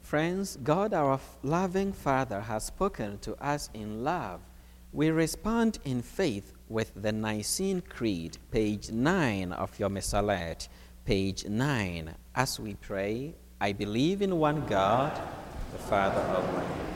Friends, 0.00 0.56
God, 0.64 0.94
our 0.94 1.20
loving 1.42 1.92
Father, 1.92 2.40
has 2.40 2.64
spoken 2.64 3.18
to 3.18 3.34
us 3.44 3.68
in 3.74 4.02
love. 4.02 4.40
We 4.92 5.10
respond 5.10 5.78
in 5.84 6.00
faith 6.00 6.54
with 6.70 6.92
the 6.94 7.10
Nicene 7.10 7.82
Creed, 7.82 8.38
page 8.52 8.90
9 8.90 9.52
of 9.52 9.76
your 9.78 9.88
Missalette, 9.90 10.68
page 11.04 11.44
9. 11.44 12.14
As 12.36 12.60
we 12.60 12.74
pray, 12.74 13.34
I 13.60 13.72
believe 13.72 14.22
in 14.22 14.38
one 14.38 14.64
God, 14.66 15.20
the 15.72 15.78
Father 15.78 16.20
Almighty, 16.20 16.89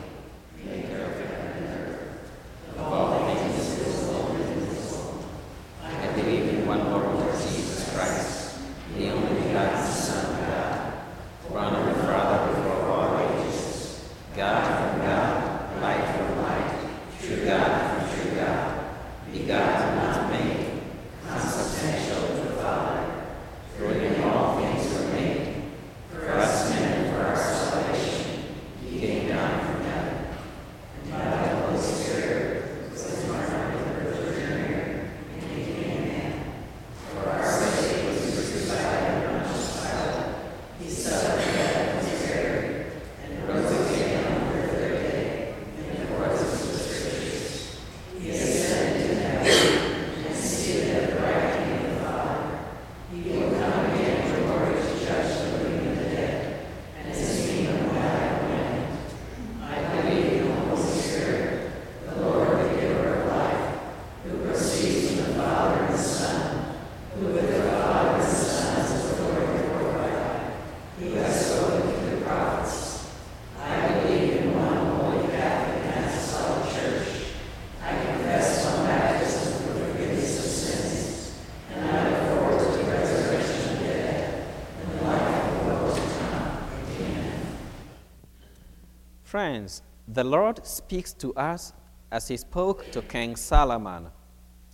Friends, 89.34 89.82
the 90.06 90.22
Lord 90.22 90.64
speaks 90.64 91.12
to 91.14 91.34
us 91.34 91.72
as 92.12 92.28
he 92.28 92.36
spoke 92.36 92.88
to 92.92 93.02
King 93.02 93.34
Solomon. 93.34 94.06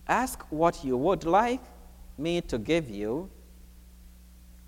Ask 0.06 0.44
what 0.50 0.84
you 0.84 0.98
would 0.98 1.24
like 1.24 1.62
me 2.18 2.42
to 2.42 2.58
give 2.58 2.90
you. 2.90 3.30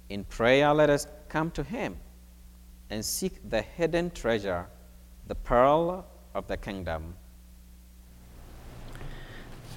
In 0.08 0.24
prayer, 0.24 0.72
let 0.72 0.88
us 0.88 1.06
come 1.28 1.50
to 1.50 1.62
him 1.62 1.98
and 2.88 3.04
seek 3.04 3.34
the 3.50 3.60
hidden 3.60 4.10
treasure, 4.12 4.66
the 5.26 5.34
pearl 5.34 6.06
of 6.34 6.46
the 6.46 6.56
kingdom. 6.56 7.14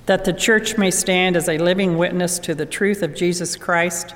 That 0.06 0.24
the 0.24 0.32
church 0.32 0.78
may 0.78 0.92
stand 0.92 1.36
as 1.36 1.50
a 1.50 1.58
living 1.58 1.98
witness 1.98 2.40
to 2.40 2.56
the 2.56 2.66
truth 2.66 3.04
of 3.04 3.16
Jesus 3.16 3.58
Christ 3.58 4.16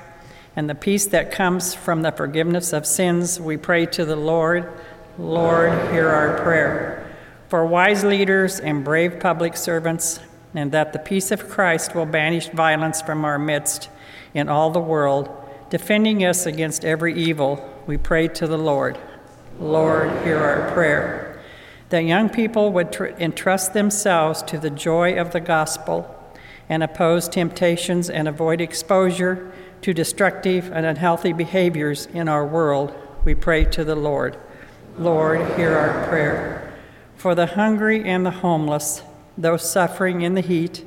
and 0.56 0.66
the 0.66 0.74
peace 0.74 1.04
that 1.08 1.30
comes 1.30 1.74
from 1.74 2.00
the 2.00 2.10
forgiveness 2.10 2.72
of 2.72 2.86
sins, 2.86 3.38
we 3.38 3.58
pray 3.58 3.84
to 3.84 4.06
the 4.06 4.16
Lord 4.16 4.72
Lord, 5.20 5.92
hear 5.92 6.08
our 6.08 6.42
prayer. 6.42 7.14
For 7.48 7.66
wise 7.66 8.04
leaders 8.04 8.58
and 8.58 8.82
brave 8.82 9.20
public 9.20 9.54
servants, 9.54 10.18
and 10.54 10.72
that 10.72 10.94
the 10.94 10.98
peace 10.98 11.30
of 11.30 11.46
Christ 11.46 11.94
will 11.94 12.06
banish 12.06 12.48
violence 12.48 13.02
from 13.02 13.26
our 13.26 13.38
midst 13.38 13.90
in 14.32 14.48
all 14.48 14.70
the 14.70 14.80
world, 14.80 15.28
defending 15.68 16.24
us 16.24 16.46
against 16.46 16.86
every 16.86 17.14
evil, 17.14 17.62
we 17.86 17.98
pray 17.98 18.28
to 18.28 18.46
the 18.46 18.56
Lord. 18.56 18.98
Lord, 19.60 20.10
hear 20.24 20.38
our 20.38 20.72
prayer. 20.72 21.38
That 21.90 22.04
young 22.04 22.30
people 22.30 22.72
would 22.72 22.90
tr- 22.90 23.06
entrust 23.18 23.74
themselves 23.74 24.42
to 24.44 24.56
the 24.56 24.70
joy 24.70 25.20
of 25.20 25.32
the 25.32 25.40
gospel 25.40 26.16
and 26.66 26.82
oppose 26.82 27.28
temptations 27.28 28.08
and 28.08 28.26
avoid 28.26 28.62
exposure 28.62 29.52
to 29.82 29.92
destructive 29.92 30.72
and 30.72 30.86
unhealthy 30.86 31.34
behaviors 31.34 32.06
in 32.06 32.26
our 32.26 32.46
world, 32.46 32.94
we 33.22 33.34
pray 33.34 33.66
to 33.66 33.84
the 33.84 33.96
Lord. 33.96 34.38
Lord, 34.98 35.56
hear 35.56 35.76
our 35.76 36.06
prayer. 36.08 36.72
For 37.16 37.34
the 37.34 37.46
hungry 37.46 38.04
and 38.04 38.24
the 38.24 38.30
homeless, 38.30 39.02
those 39.36 39.70
suffering 39.70 40.22
in 40.22 40.34
the 40.34 40.40
heat, 40.40 40.84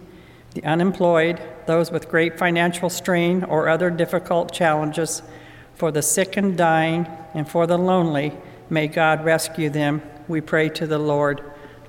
the 0.53 0.63
unemployed, 0.63 1.41
those 1.65 1.91
with 1.91 2.09
great 2.09 2.37
financial 2.37 2.89
strain 2.89 3.43
or 3.43 3.69
other 3.69 3.89
difficult 3.89 4.51
challenges, 4.51 5.21
for 5.75 5.91
the 5.91 6.01
sick 6.01 6.37
and 6.37 6.57
dying, 6.57 7.07
and 7.33 7.47
for 7.47 7.65
the 7.65 7.77
lonely, 7.77 8.33
may 8.69 8.87
God 8.87 9.25
rescue 9.25 9.69
them, 9.69 10.01
we 10.27 10.41
pray 10.41 10.69
to 10.69 10.87
the 10.87 10.99
Lord. 10.99 11.41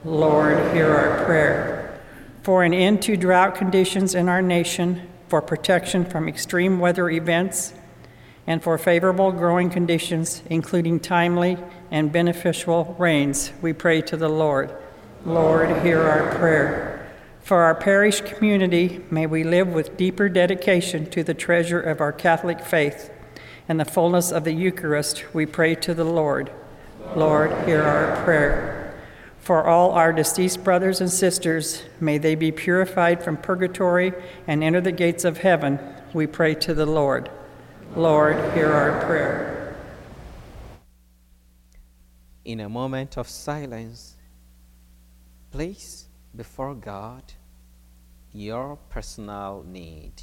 Lord, 0.04 0.74
hear 0.74 0.90
our 0.90 1.24
prayer. 1.24 2.00
For 2.42 2.62
an 2.64 2.74
end 2.74 3.02
to 3.02 3.16
drought 3.16 3.54
conditions 3.54 4.14
in 4.14 4.28
our 4.28 4.42
nation, 4.42 5.08
for 5.28 5.40
protection 5.40 6.04
from 6.04 6.28
extreme 6.28 6.78
weather 6.78 7.08
events, 7.10 7.74
and 8.46 8.62
for 8.62 8.76
favorable 8.78 9.32
growing 9.32 9.70
conditions, 9.70 10.42
including 10.50 11.00
timely 11.00 11.56
and 11.90 12.12
beneficial 12.12 12.94
rains, 12.98 13.52
we 13.62 13.72
pray 13.72 14.00
to 14.02 14.16
the 14.16 14.28
Lord. 14.28 14.74
Lord, 15.24 15.82
hear 15.82 16.02
our 16.02 16.34
prayer. 16.36 17.10
For 17.40 17.62
our 17.62 17.74
parish 17.74 18.20
community, 18.20 19.04
may 19.10 19.26
we 19.26 19.44
live 19.44 19.68
with 19.68 19.96
deeper 19.96 20.28
dedication 20.28 21.08
to 21.10 21.22
the 21.22 21.34
treasure 21.34 21.80
of 21.80 22.00
our 22.00 22.12
Catholic 22.12 22.60
faith 22.60 23.10
and 23.68 23.80
the 23.80 23.84
fullness 23.84 24.30
of 24.30 24.44
the 24.44 24.52
Eucharist, 24.52 25.24
we 25.34 25.46
pray 25.46 25.74
to 25.76 25.94
the 25.94 26.04
Lord. 26.04 26.50
Lord, 27.16 27.50
hear 27.66 27.82
our 27.82 28.22
prayer. 28.24 28.94
For 29.38 29.66
all 29.66 29.92
our 29.92 30.12
deceased 30.12 30.64
brothers 30.64 31.00
and 31.00 31.10
sisters, 31.10 31.82
may 32.00 32.18
they 32.18 32.34
be 32.34 32.50
purified 32.50 33.22
from 33.22 33.36
purgatory 33.36 34.12
and 34.46 34.62
enter 34.62 34.80
the 34.80 34.92
gates 34.92 35.24
of 35.24 35.38
heaven, 35.38 35.78
we 36.12 36.26
pray 36.26 36.54
to 36.56 36.74
the 36.74 36.86
Lord. 36.86 37.30
Lord, 37.96 38.34
hear 38.54 38.72
our 38.72 39.06
prayer. 39.06 39.76
In 42.44 42.58
a 42.58 42.68
moment 42.68 43.16
of 43.16 43.28
silence, 43.28 44.16
place 45.52 46.08
before 46.34 46.74
God 46.74 47.22
your 48.32 48.76
personal 48.90 49.64
need. 49.64 50.14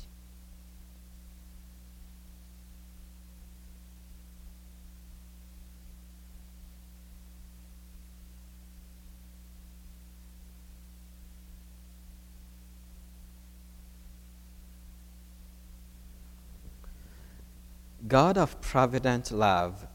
God 18.07 18.35
of 18.35 18.59
provident 18.61 19.31
love, 19.31 19.85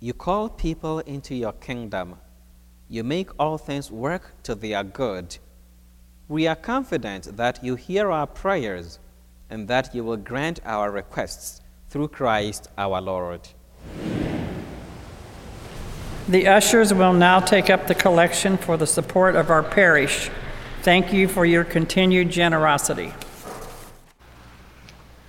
you 0.00 0.14
call 0.14 0.48
people 0.48 1.00
into 1.00 1.34
your 1.34 1.52
kingdom. 1.52 2.16
You 2.88 3.04
make 3.04 3.30
all 3.38 3.58
things 3.58 3.90
work 3.90 4.32
to 4.44 4.54
their 4.54 4.82
good. 4.82 5.36
We 6.26 6.46
are 6.46 6.56
confident 6.56 7.36
that 7.36 7.62
you 7.62 7.74
hear 7.74 8.10
our 8.10 8.26
prayers 8.26 8.98
and 9.50 9.68
that 9.68 9.94
you 9.94 10.04
will 10.04 10.16
grant 10.16 10.60
our 10.64 10.90
requests 10.90 11.60
through 11.90 12.08
Christ 12.08 12.68
our 12.78 13.00
Lord. 13.00 13.48
The 16.26 16.48
ushers 16.48 16.94
will 16.94 17.12
now 17.12 17.40
take 17.40 17.68
up 17.68 17.86
the 17.86 17.94
collection 17.94 18.56
for 18.56 18.78
the 18.78 18.86
support 18.86 19.36
of 19.36 19.50
our 19.50 19.62
parish. 19.62 20.30
Thank 20.80 21.12
you 21.12 21.28
for 21.28 21.44
your 21.44 21.64
continued 21.64 22.30
generosity. 22.30 23.12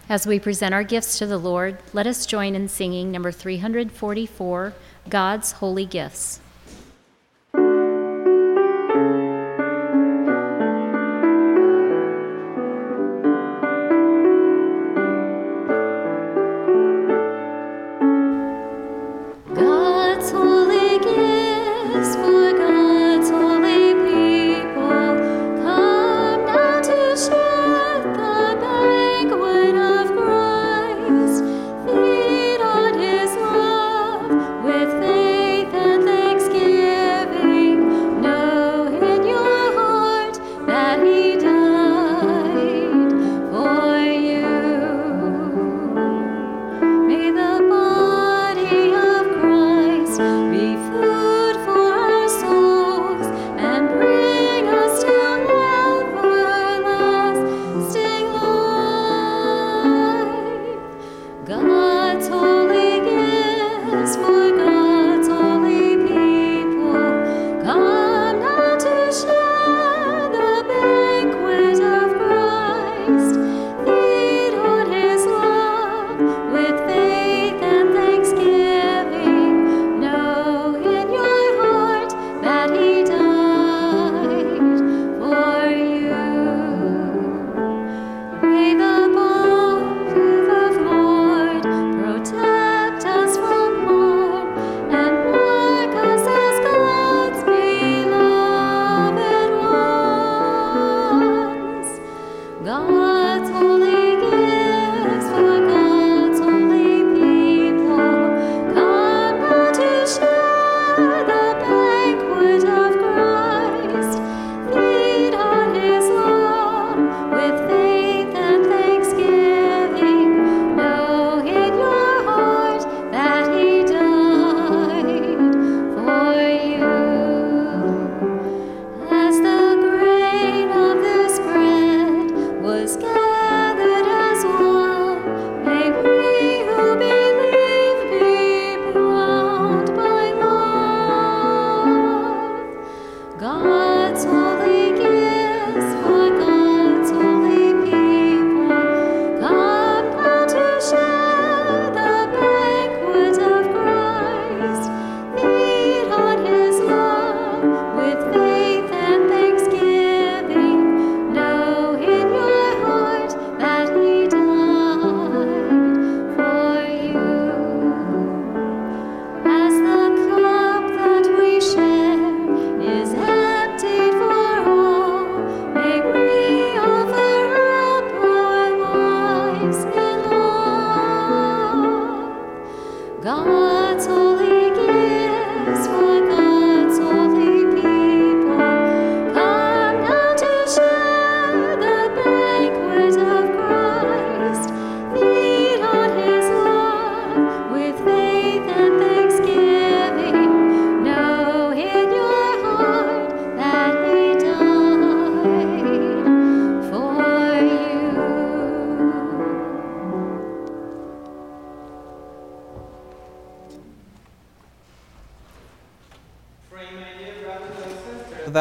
As 0.08 0.28
we 0.28 0.38
present 0.38 0.72
our 0.72 0.84
gifts 0.84 1.18
to 1.18 1.26
the 1.26 1.39
Lord, 1.39 1.80
let 1.91 2.06
us 2.06 2.28
join 2.28 2.54
in 2.54 2.68
singing 2.68 3.12
number 3.12 3.32
344 3.32 4.74
God's 5.10 5.54
Holy 5.54 5.88
Gifts. 5.88 6.39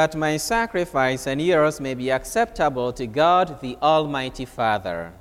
That 0.05 0.15
my 0.17 0.37
sacrifice 0.37 1.27
and 1.27 1.41
yours 1.41 1.81
may 1.81 1.95
be 1.95 2.11
acceptable 2.11 2.93
to 2.93 3.07
God 3.07 3.59
the 3.63 3.75
Almighty 3.81 4.45
Father. 4.45 5.15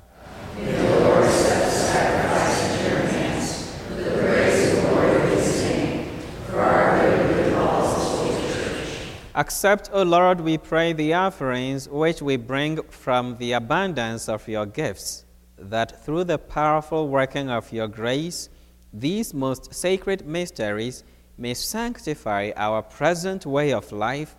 Accept, 9.34 9.88
O 9.94 10.02
Lord, 10.02 10.42
we 10.42 10.58
pray, 10.58 10.92
the 10.92 11.14
offerings 11.14 11.88
which 11.88 12.20
we 12.20 12.36
bring 12.36 12.82
from 12.90 13.38
the 13.38 13.52
abundance 13.52 14.28
of 14.28 14.46
your 14.46 14.66
gifts, 14.66 15.24
that 15.56 16.04
through 16.04 16.24
the 16.24 16.36
powerful 16.36 17.08
working 17.08 17.48
of 17.48 17.72
your 17.72 17.88
grace, 17.88 18.50
these 18.92 19.32
most 19.32 19.72
sacred 19.72 20.26
mysteries 20.26 21.04
may 21.38 21.54
sanctify 21.54 22.50
our 22.54 22.82
present 22.82 23.46
way 23.46 23.72
of 23.72 23.90
life 23.90 24.36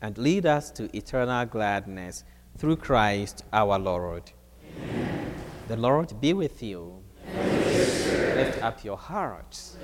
and 0.00 0.16
lead 0.18 0.46
us 0.46 0.70
to 0.72 0.94
eternal 0.96 1.44
gladness 1.46 2.24
through 2.56 2.76
Christ 2.76 3.44
our 3.52 3.78
Lord. 3.78 4.32
Amen. 4.76 5.34
The 5.68 5.76
Lord 5.76 6.20
be 6.20 6.32
with 6.32 6.62
you. 6.62 7.02
With 7.34 8.36
Lift 8.36 8.62
up 8.62 8.84
your 8.84 8.96
hearts. 8.96 9.76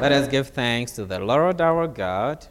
Let 0.00 0.12
us 0.12 0.28
give 0.28 0.48
thanks 0.48 0.92
to 0.92 1.04
the 1.04 1.20
Lord 1.20 1.60
our 1.60 1.86
God. 1.86 2.46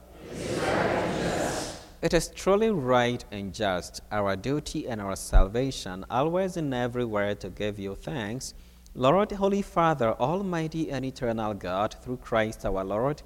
It 2.02 2.16
is 2.16 2.30
truly 2.30 2.72
right 2.72 3.24
and 3.32 3.54
just, 3.54 4.02
our 4.12 4.36
duty 4.36 4.88
and 4.88 5.00
our 5.00 5.16
salvation, 5.16 6.04
always 6.10 6.58
and 6.58 6.74
everywhere 6.74 7.36
to 7.36 7.50
give 7.50 7.78
you 7.78 7.94
thanks, 7.94 8.56
Lord, 8.96 9.32
Holy 9.32 9.62
Father, 9.62 10.14
Almighty 10.20 10.92
and 10.92 11.06
eternal 11.06 11.54
God, 11.54 11.96
through 12.02 12.18
Christ 12.18 12.66
our 12.66 12.84
Lord. 12.84 13.22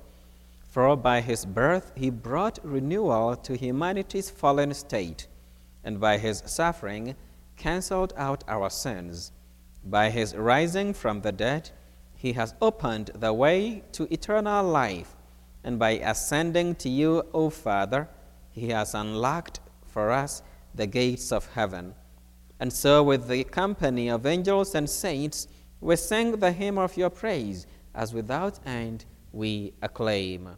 For 0.76 0.98
by 0.98 1.22
his 1.22 1.46
birth 1.46 1.94
he 1.96 2.10
brought 2.10 2.60
renewal 2.62 3.38
to 3.38 3.56
humanity's 3.56 4.30
fallen 4.30 4.74
state, 4.74 5.26
and 5.86 6.02
by 6.02 6.18
his 6.18 6.44
suffering 6.46 7.16
cancelled 7.56 8.14
out 8.18 8.44
our 8.50 8.70
sins. 8.70 9.32
By 9.86 10.10
his 10.10 10.36
rising 10.36 10.94
from 10.94 11.22
the 11.22 11.32
dead, 11.32 11.72
he 12.14 12.34
has 12.34 12.56
opened 12.62 13.12
the 13.16 13.32
way 13.32 13.86
to 13.94 14.14
eternal 14.14 14.66
life, 14.66 15.16
and 15.64 15.80
by 15.80 15.92
ascending 15.92 16.76
to 16.84 16.90
you, 16.90 17.24
O 17.34 17.50
Father, 17.50 18.10
he 18.52 18.68
has 18.72 18.94
unlocked 18.94 19.62
for 19.86 20.12
us 20.12 20.42
the 20.74 20.88
gates 20.88 21.32
of 21.32 21.54
heaven. 21.54 21.96
And 22.60 22.74
so, 22.74 23.02
with 23.02 23.30
the 23.30 23.46
company 23.46 24.10
of 24.10 24.26
angels 24.26 24.76
and 24.76 24.90
saints, 24.90 25.48
we 25.80 25.96
sing 25.96 26.32
the 26.32 26.52
hymn 26.52 26.78
of 26.78 26.98
your 26.98 27.12
praise, 27.12 27.66
as 27.94 28.14
without 28.14 28.60
end 28.66 29.06
we 29.32 29.72
acclaim. 29.82 30.58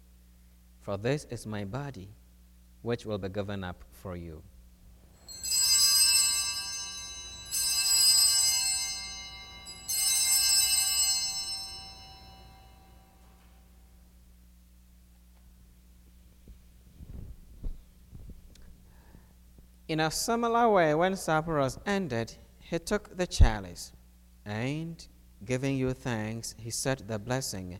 For 0.81 0.97
this 0.97 1.25
is 1.29 1.45
my 1.45 1.63
body, 1.63 2.09
which 2.81 3.05
will 3.05 3.19
be 3.19 3.29
given 3.29 3.63
up 3.63 3.83
for 3.91 4.15
you. 4.15 4.41
In 19.87 19.99
a 19.99 20.09
similar 20.09 20.69
way, 20.69 20.95
when 20.95 21.15
supper 21.15 21.59
was 21.59 21.77
ended, 21.85 22.33
he 22.59 22.79
took 22.79 23.17
the 23.17 23.27
chalice, 23.27 23.91
and 24.45 25.05
giving 25.43 25.75
you 25.75 25.93
thanks, 25.93 26.55
he 26.57 26.71
said 26.71 27.03
the 27.07 27.19
blessing 27.19 27.79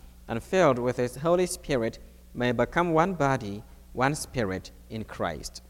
and 0.31 0.41
filled 0.41 0.79
with 0.79 0.95
his 0.95 1.17
Holy 1.17 1.45
Spirit, 1.45 1.99
may 2.33 2.53
become 2.53 2.93
one 2.93 3.13
body, 3.13 3.61
one 3.91 4.15
spirit 4.15 4.71
in 4.89 5.03
Christ. 5.03 5.61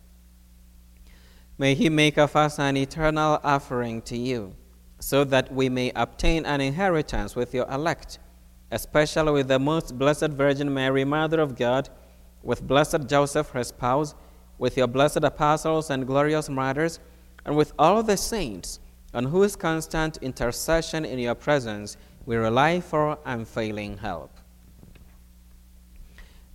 May 1.58 1.74
he 1.74 1.90
make 1.90 2.20
of 2.20 2.36
us 2.36 2.60
an 2.60 2.78
eternal 2.78 3.40
offering 3.44 4.04
to 4.04 4.16
you, 4.16 4.54
so 5.00 5.24
that 5.24 5.52
we 5.52 5.68
may 5.68 5.92
obtain 5.96 6.46
an 6.46 6.62
inheritance 6.62 7.36
with 7.36 7.56
your 7.56 7.68
elect, 7.72 8.20
especially 8.70 9.32
with 9.32 9.48
the 9.48 9.58
most 9.58 9.98
blessed 9.98 10.30
Virgin 10.30 10.72
Mary, 10.72 11.06
Mother 11.06 11.40
of 11.40 11.56
God, 11.56 11.90
with 12.44 12.62
blessed 12.62 13.08
Joseph, 13.08 13.50
her 13.50 13.64
spouse, 13.64 14.14
with 14.60 14.78
your 14.78 14.86
blessed 14.86 15.24
apostles 15.24 15.90
and 15.90 16.06
glorious 16.06 16.50
martyrs, 16.50 17.00
and 17.48 17.58
with 17.58 17.74
all 17.80 18.04
the 18.04 18.16
saints, 18.16 18.80
on 19.12 19.26
whose 19.26 19.56
constant 19.56 20.18
intercession 20.18 21.04
in 21.04 21.18
your 21.18 21.34
presence 21.34 21.98
we 22.28 22.36
rely 22.36 22.80
for 22.80 23.18
unfailing 23.26 23.98
help. 23.98 24.38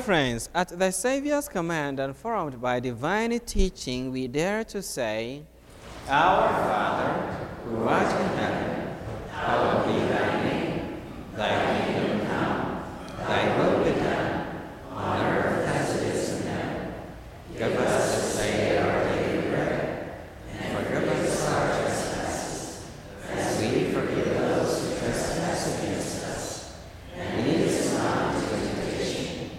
Friends, 0.00 0.48
at 0.54 0.68
the 0.78 0.90
Savior's 0.90 1.48
command 1.48 2.00
and 2.00 2.16
formed 2.16 2.60
by 2.60 2.80
divine 2.80 3.38
teaching, 3.40 4.10
we 4.10 4.26
dare 4.28 4.64
to 4.64 4.82
say, 4.82 5.42
Our 6.08 6.48
Father, 6.48 7.36
who 7.64 7.84
art 7.84 8.20
in 8.20 8.28
heaven, 8.38 8.96
hallowed 9.30 9.86
be 9.86 10.00
thy 10.08 10.42
name. 10.44 11.02
Thy 11.36 11.84
kingdom 11.84 12.26
come, 12.26 12.82
thy 13.18 13.58
will 13.58 13.84
be 13.84 14.00
done, 14.00 14.46
on 14.92 15.26
earth 15.26 15.68
as 15.68 15.96
it 15.96 16.14
is 16.14 16.40
in 16.40 16.46
heaven. 16.48 16.94
Give 17.56 17.76
us 17.76 18.14
this 18.14 18.36
day 18.38 18.78
our 18.78 19.04
daily 19.04 19.50
bread, 19.50 20.14
and 20.50 20.76
forgive 20.76 21.08
us 21.08 21.48
our 21.48 21.82
trespasses, 21.82 22.86
as 23.28 23.60
we 23.60 23.92
forgive 23.92 24.28
those 24.38 24.80
who 24.80 24.98
trespass 24.98 25.78
against 25.78 26.24
us. 26.24 26.78
And 27.16 27.46
lead 27.46 27.68
us 27.68 27.98
not 27.98 28.34
into 28.34 28.48
temptation, 28.48 29.50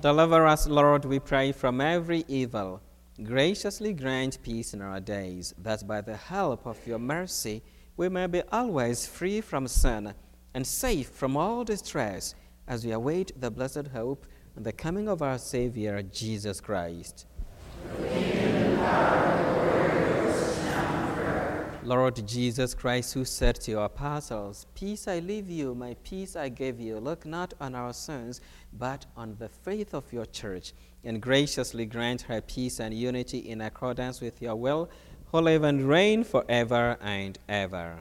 Deliver 0.00 0.46
us, 0.46 0.66
Lord, 0.66 1.04
we 1.04 1.18
pray, 1.18 1.52
from 1.52 1.78
every 1.78 2.24
evil. 2.26 2.80
Graciously 3.22 3.92
grant 3.92 4.42
peace 4.42 4.72
in 4.72 4.80
our 4.80 4.98
days, 4.98 5.52
that 5.58 5.86
by 5.86 6.00
the 6.00 6.16
help 6.16 6.66
of 6.66 6.86
your 6.86 6.98
mercy 6.98 7.62
we 7.98 8.08
may 8.08 8.26
be 8.26 8.40
always 8.50 9.06
free 9.06 9.42
from 9.42 9.68
sin 9.68 10.14
and 10.54 10.66
safe 10.66 11.10
from 11.10 11.36
all 11.36 11.64
distress 11.64 12.34
as 12.66 12.82
we 12.82 12.92
await 12.92 13.38
the 13.38 13.50
blessed 13.50 13.88
hope 13.88 14.26
and 14.56 14.64
the 14.64 14.72
coming 14.72 15.06
of 15.06 15.20
our 15.20 15.36
Savior, 15.36 16.00
Jesus 16.02 16.62
Christ. 16.62 17.26
Lord 21.82 22.26
Jesus 22.26 22.74
Christ, 22.74 23.14
who 23.14 23.24
said 23.24 23.54
to 23.62 23.70
your 23.70 23.84
apostles, 23.86 24.66
Peace 24.74 25.08
I 25.08 25.20
leave 25.20 25.48
you, 25.48 25.74
my 25.74 25.96
peace 26.04 26.36
I 26.36 26.50
give 26.50 26.78
you, 26.78 26.98
look 26.98 27.24
not 27.24 27.54
on 27.58 27.74
our 27.74 27.94
sins, 27.94 28.42
but 28.74 29.06
on 29.16 29.36
the 29.38 29.48
faith 29.48 29.94
of 29.94 30.12
your 30.12 30.26
church, 30.26 30.74
and 31.04 31.22
graciously 31.22 31.86
grant 31.86 32.22
her 32.22 32.42
peace 32.42 32.80
and 32.80 32.92
unity 32.92 33.38
in 33.38 33.62
accordance 33.62 34.20
with 34.20 34.42
your 34.42 34.56
will, 34.56 34.90
who 35.32 35.40
live 35.40 35.62
and 35.62 35.88
reign 35.88 36.22
forever 36.22 36.98
and 37.00 37.38
ever. 37.48 38.00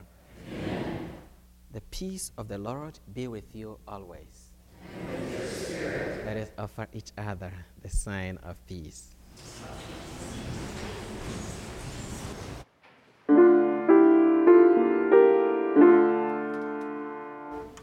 The 1.72 1.82
peace 1.90 2.32
of 2.38 2.50
the 2.50 2.58
Lord 2.58 3.00
be 3.14 3.30
with 3.30 3.56
you 3.56 3.80
always. 3.88 4.52
Let 6.26 6.36
us 6.36 6.50
offer 6.58 6.88
each 6.92 7.12
other 7.18 7.54
the 7.82 7.90
sign 7.90 8.40
of 8.44 8.58
peace. 8.68 9.16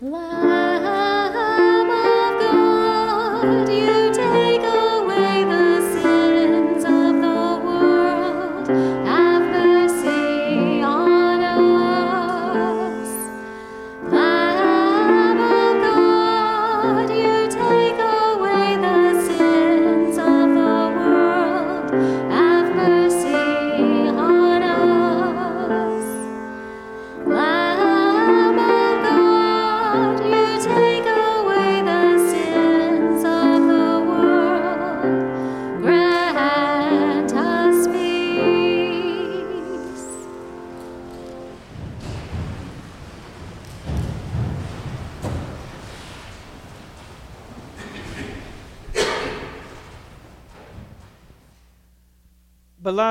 Lamb 0.03 0.36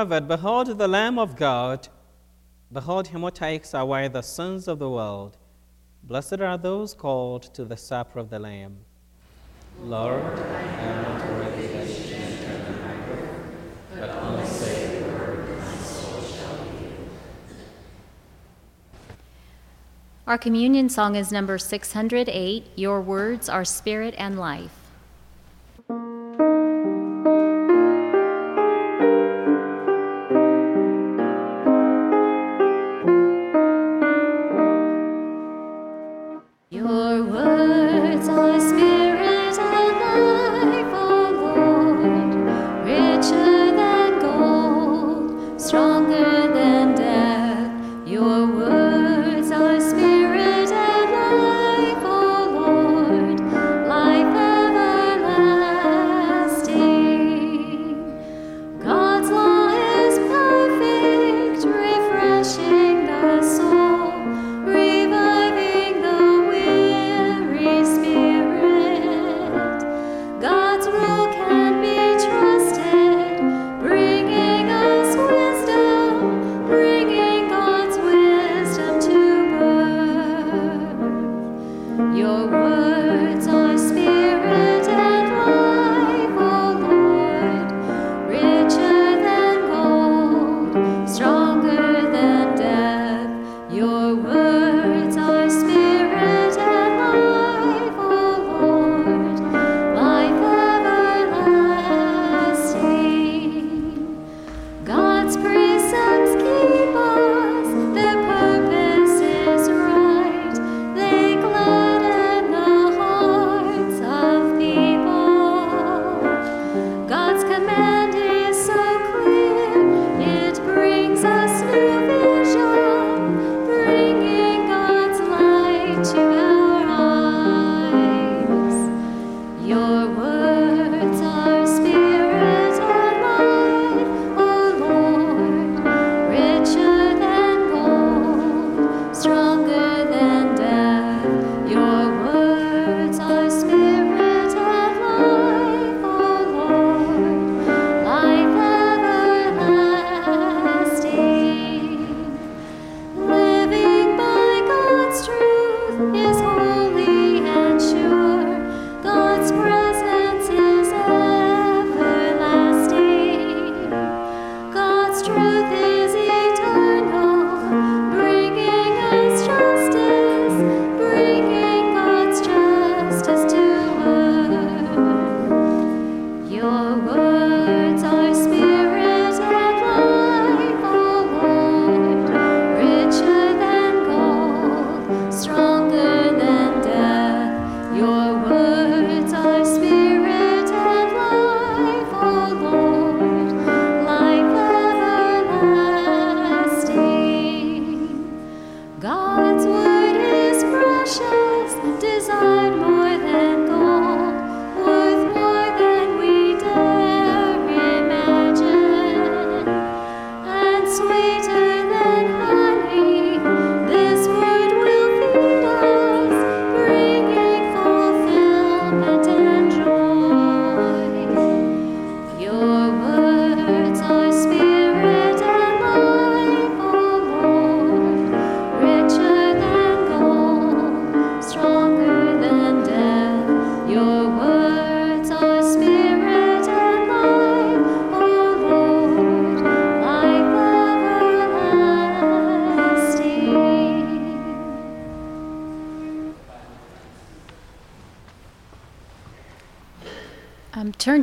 covered, 0.06 0.28
Behold 0.28 0.78
the 0.78 0.86
Lamb 0.86 1.18
of 1.18 1.34
God. 1.34 1.88
Behold 2.72 3.08
him 3.08 3.22
who 3.22 3.30
takes 3.32 3.74
away 3.74 4.06
the 4.06 4.22
sins 4.22 4.68
of 4.68 4.78
the 4.78 4.88
world. 4.88 5.36
Blessed 6.04 6.40
are 6.40 6.56
those 6.56 6.94
called 6.94 7.42
to 7.54 7.64
the 7.64 7.76
supper 7.76 8.20
of 8.20 8.30
the 8.30 8.38
Lamb. 8.38 8.76
Lord, 9.82 10.22
I 10.22 10.60
am 10.86 11.02
not 11.02 11.28
worthy 11.30 11.66
that 11.66 11.88
you 11.88 11.94
should 11.94 12.12
enter 12.12 12.72
my 12.82 13.98
but 13.98 14.10
only 14.10 14.46
say 14.46 15.00
the 15.00 15.08
word, 15.08 15.48
and 15.48 15.58
my 15.58 15.76
soul 15.78 16.20
shall 16.22 16.56
be 16.66 16.94
Our 20.28 20.38
communion 20.38 20.88
song 20.88 21.16
is 21.16 21.32
number 21.32 21.58
608 21.58 22.64
Your 22.76 23.00
Words 23.00 23.48
Are 23.48 23.64
Spirit 23.64 24.14
and 24.16 24.38
Life. 24.38 24.85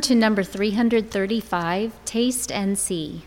to 0.04 0.14
number 0.14 0.42
335, 0.42 1.92
Taste 2.04 2.52
and 2.52 2.78
See. 2.78 3.22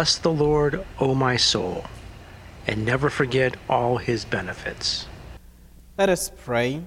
Bless 0.00 0.16
the 0.16 0.32
Lord, 0.32 0.82
O 0.98 1.14
my 1.14 1.36
soul, 1.36 1.84
and 2.66 2.86
never 2.86 3.10
forget 3.10 3.54
all 3.68 3.98
his 3.98 4.24
benefits. 4.24 5.04
Let 5.98 6.08
us 6.08 6.32
pray. 6.42 6.82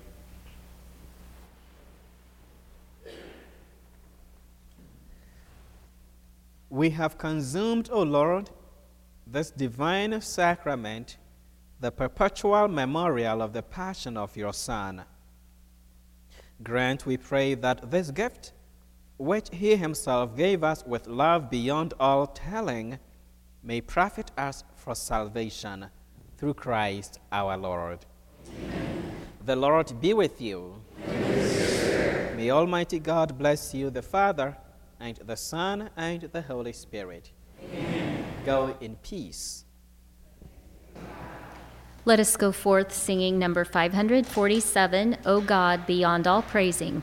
We 6.72 6.90
have 6.90 7.20
consumed, 7.20 7.88
O 7.92 8.02
Lord, 8.02 8.50
this 9.28 9.52
divine 9.52 10.20
sacrament, 10.20 11.18
the 11.80 11.92
perpetual 11.92 12.68
memorial 12.68 13.44
of 13.44 13.54
the 13.54 13.62
passion 13.62 14.18
of 14.18 14.36
your 14.36 14.54
Son. 14.54 15.04
Grant, 16.64 17.06
we 17.06 17.18
pray, 17.18 17.54
that 17.54 17.92
this 17.92 18.10
gift, 18.10 18.54
which 19.18 19.50
he 19.52 19.76
himself 19.76 20.36
gave 20.36 20.64
us 20.64 20.84
with 20.86 21.08
love 21.08 21.50
beyond 21.50 21.94
all 22.00 22.28
telling, 22.28 23.00
may 23.64 23.82
profit 23.82 24.32
us 24.38 24.64
for 24.76 24.96
salvation 24.96 25.88
through 26.38 26.54
Christ 26.54 27.20
our 27.32 27.56
Lord. 27.58 28.06
The 29.46 29.56
Lord 29.56 30.00
be 30.02 30.14
with 30.14 30.42
you. 30.42 30.82
May 32.36 32.50
Almighty 32.50 33.00
God 33.00 33.38
bless 33.38 33.74
you, 33.74 33.90
the 33.90 34.02
Father, 34.02 34.58
and 35.00 35.18
the 35.18 35.38
Son, 35.38 35.90
and 35.96 36.22
the 36.22 36.42
Holy 36.42 36.74
Spirit. 36.74 37.32
Go 38.46 38.76
in 38.82 38.96
peace. 38.98 39.66
Let 42.06 42.20
us 42.20 42.36
go 42.36 42.52
forth 42.52 42.94
singing 42.94 43.40
number 43.40 43.64
547, 43.64 45.18
O 45.26 45.40
God, 45.40 45.86
beyond 45.86 46.28
all 46.28 46.42
praising. 46.42 47.02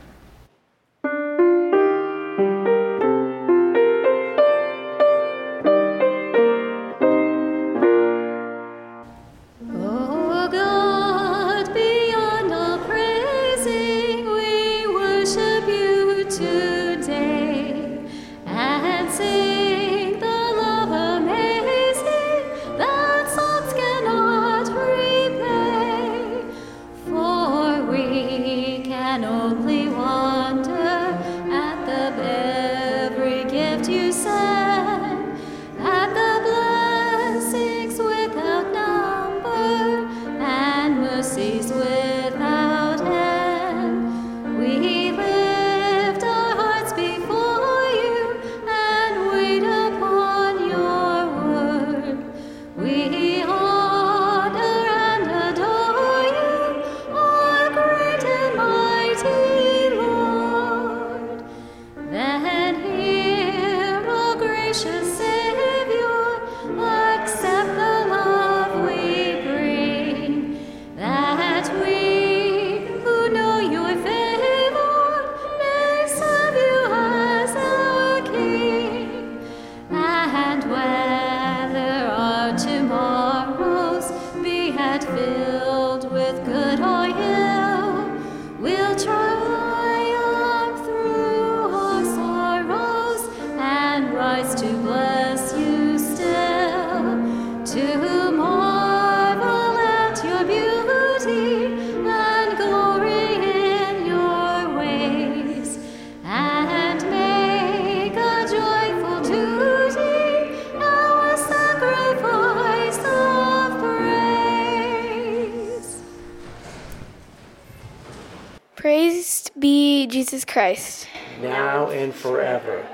Christ. 120.61 121.07
Now 121.41 121.89
and 121.89 122.13
forever. 122.13 122.85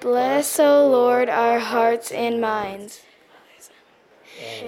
Bless, 0.00 0.58
O 0.58 0.88
Lord, 0.88 1.28
our 1.28 1.60
hearts 1.60 2.10
and 2.10 2.40
minds. 2.40 3.02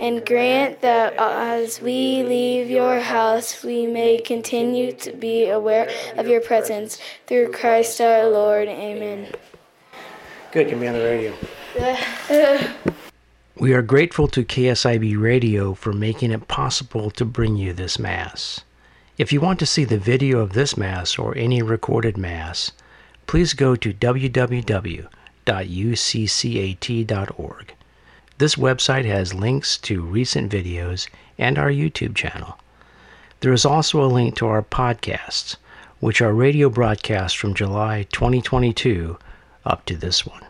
And 0.00 0.24
grant 0.24 0.80
that 0.80 1.14
as 1.18 1.82
we 1.82 2.22
leave 2.22 2.70
your 2.70 3.00
house, 3.00 3.64
we 3.64 3.88
may 3.88 4.18
continue 4.18 4.92
to 4.92 5.10
be 5.10 5.48
aware 5.48 5.90
of 6.16 6.28
your 6.28 6.40
presence. 6.40 7.00
Through 7.26 7.50
Christ 7.50 8.00
our 8.00 8.28
Lord. 8.28 8.68
Amen. 8.68 9.32
Good, 10.52 10.68
can 10.68 10.78
be 10.78 10.86
on 10.86 10.94
the 10.94 11.00
radio. 11.00 11.34
We 13.58 13.72
are 13.72 13.80
grateful 13.80 14.28
to 14.28 14.44
KSIB 14.44 15.18
Radio 15.18 15.72
for 15.72 15.90
making 15.90 16.30
it 16.30 16.46
possible 16.46 17.10
to 17.12 17.24
bring 17.24 17.56
you 17.56 17.72
this 17.72 17.98
Mass. 17.98 18.60
If 19.18 19.32
you 19.32 19.40
want 19.40 19.58
to 19.60 19.66
see 19.66 19.84
the 19.84 19.96
video 19.96 20.40
of 20.40 20.52
this 20.52 20.76
Mass 20.76 21.18
or 21.18 21.34
any 21.38 21.62
recorded 21.62 22.18
Mass, 22.18 22.72
please 23.26 23.54
go 23.54 23.74
to 23.74 23.94
www.uccat.org. 23.94 25.04
This 28.38 28.54
website 28.56 29.06
has 29.06 29.32
links 29.32 29.78
to 29.78 30.02
recent 30.02 30.52
videos 30.52 31.08
and 31.38 31.56
our 31.56 31.70
YouTube 31.70 32.14
channel. 32.14 32.58
There 33.40 33.54
is 33.54 33.64
also 33.64 34.04
a 34.04 34.06
link 34.06 34.36
to 34.36 34.46
our 34.48 34.62
podcasts, 34.62 35.56
which 36.00 36.20
are 36.20 36.34
radio 36.34 36.68
broadcasts 36.68 37.38
from 37.38 37.54
July 37.54 38.06
2022 38.12 39.18
up 39.64 39.86
to 39.86 39.96
this 39.96 40.26
one. 40.26 40.45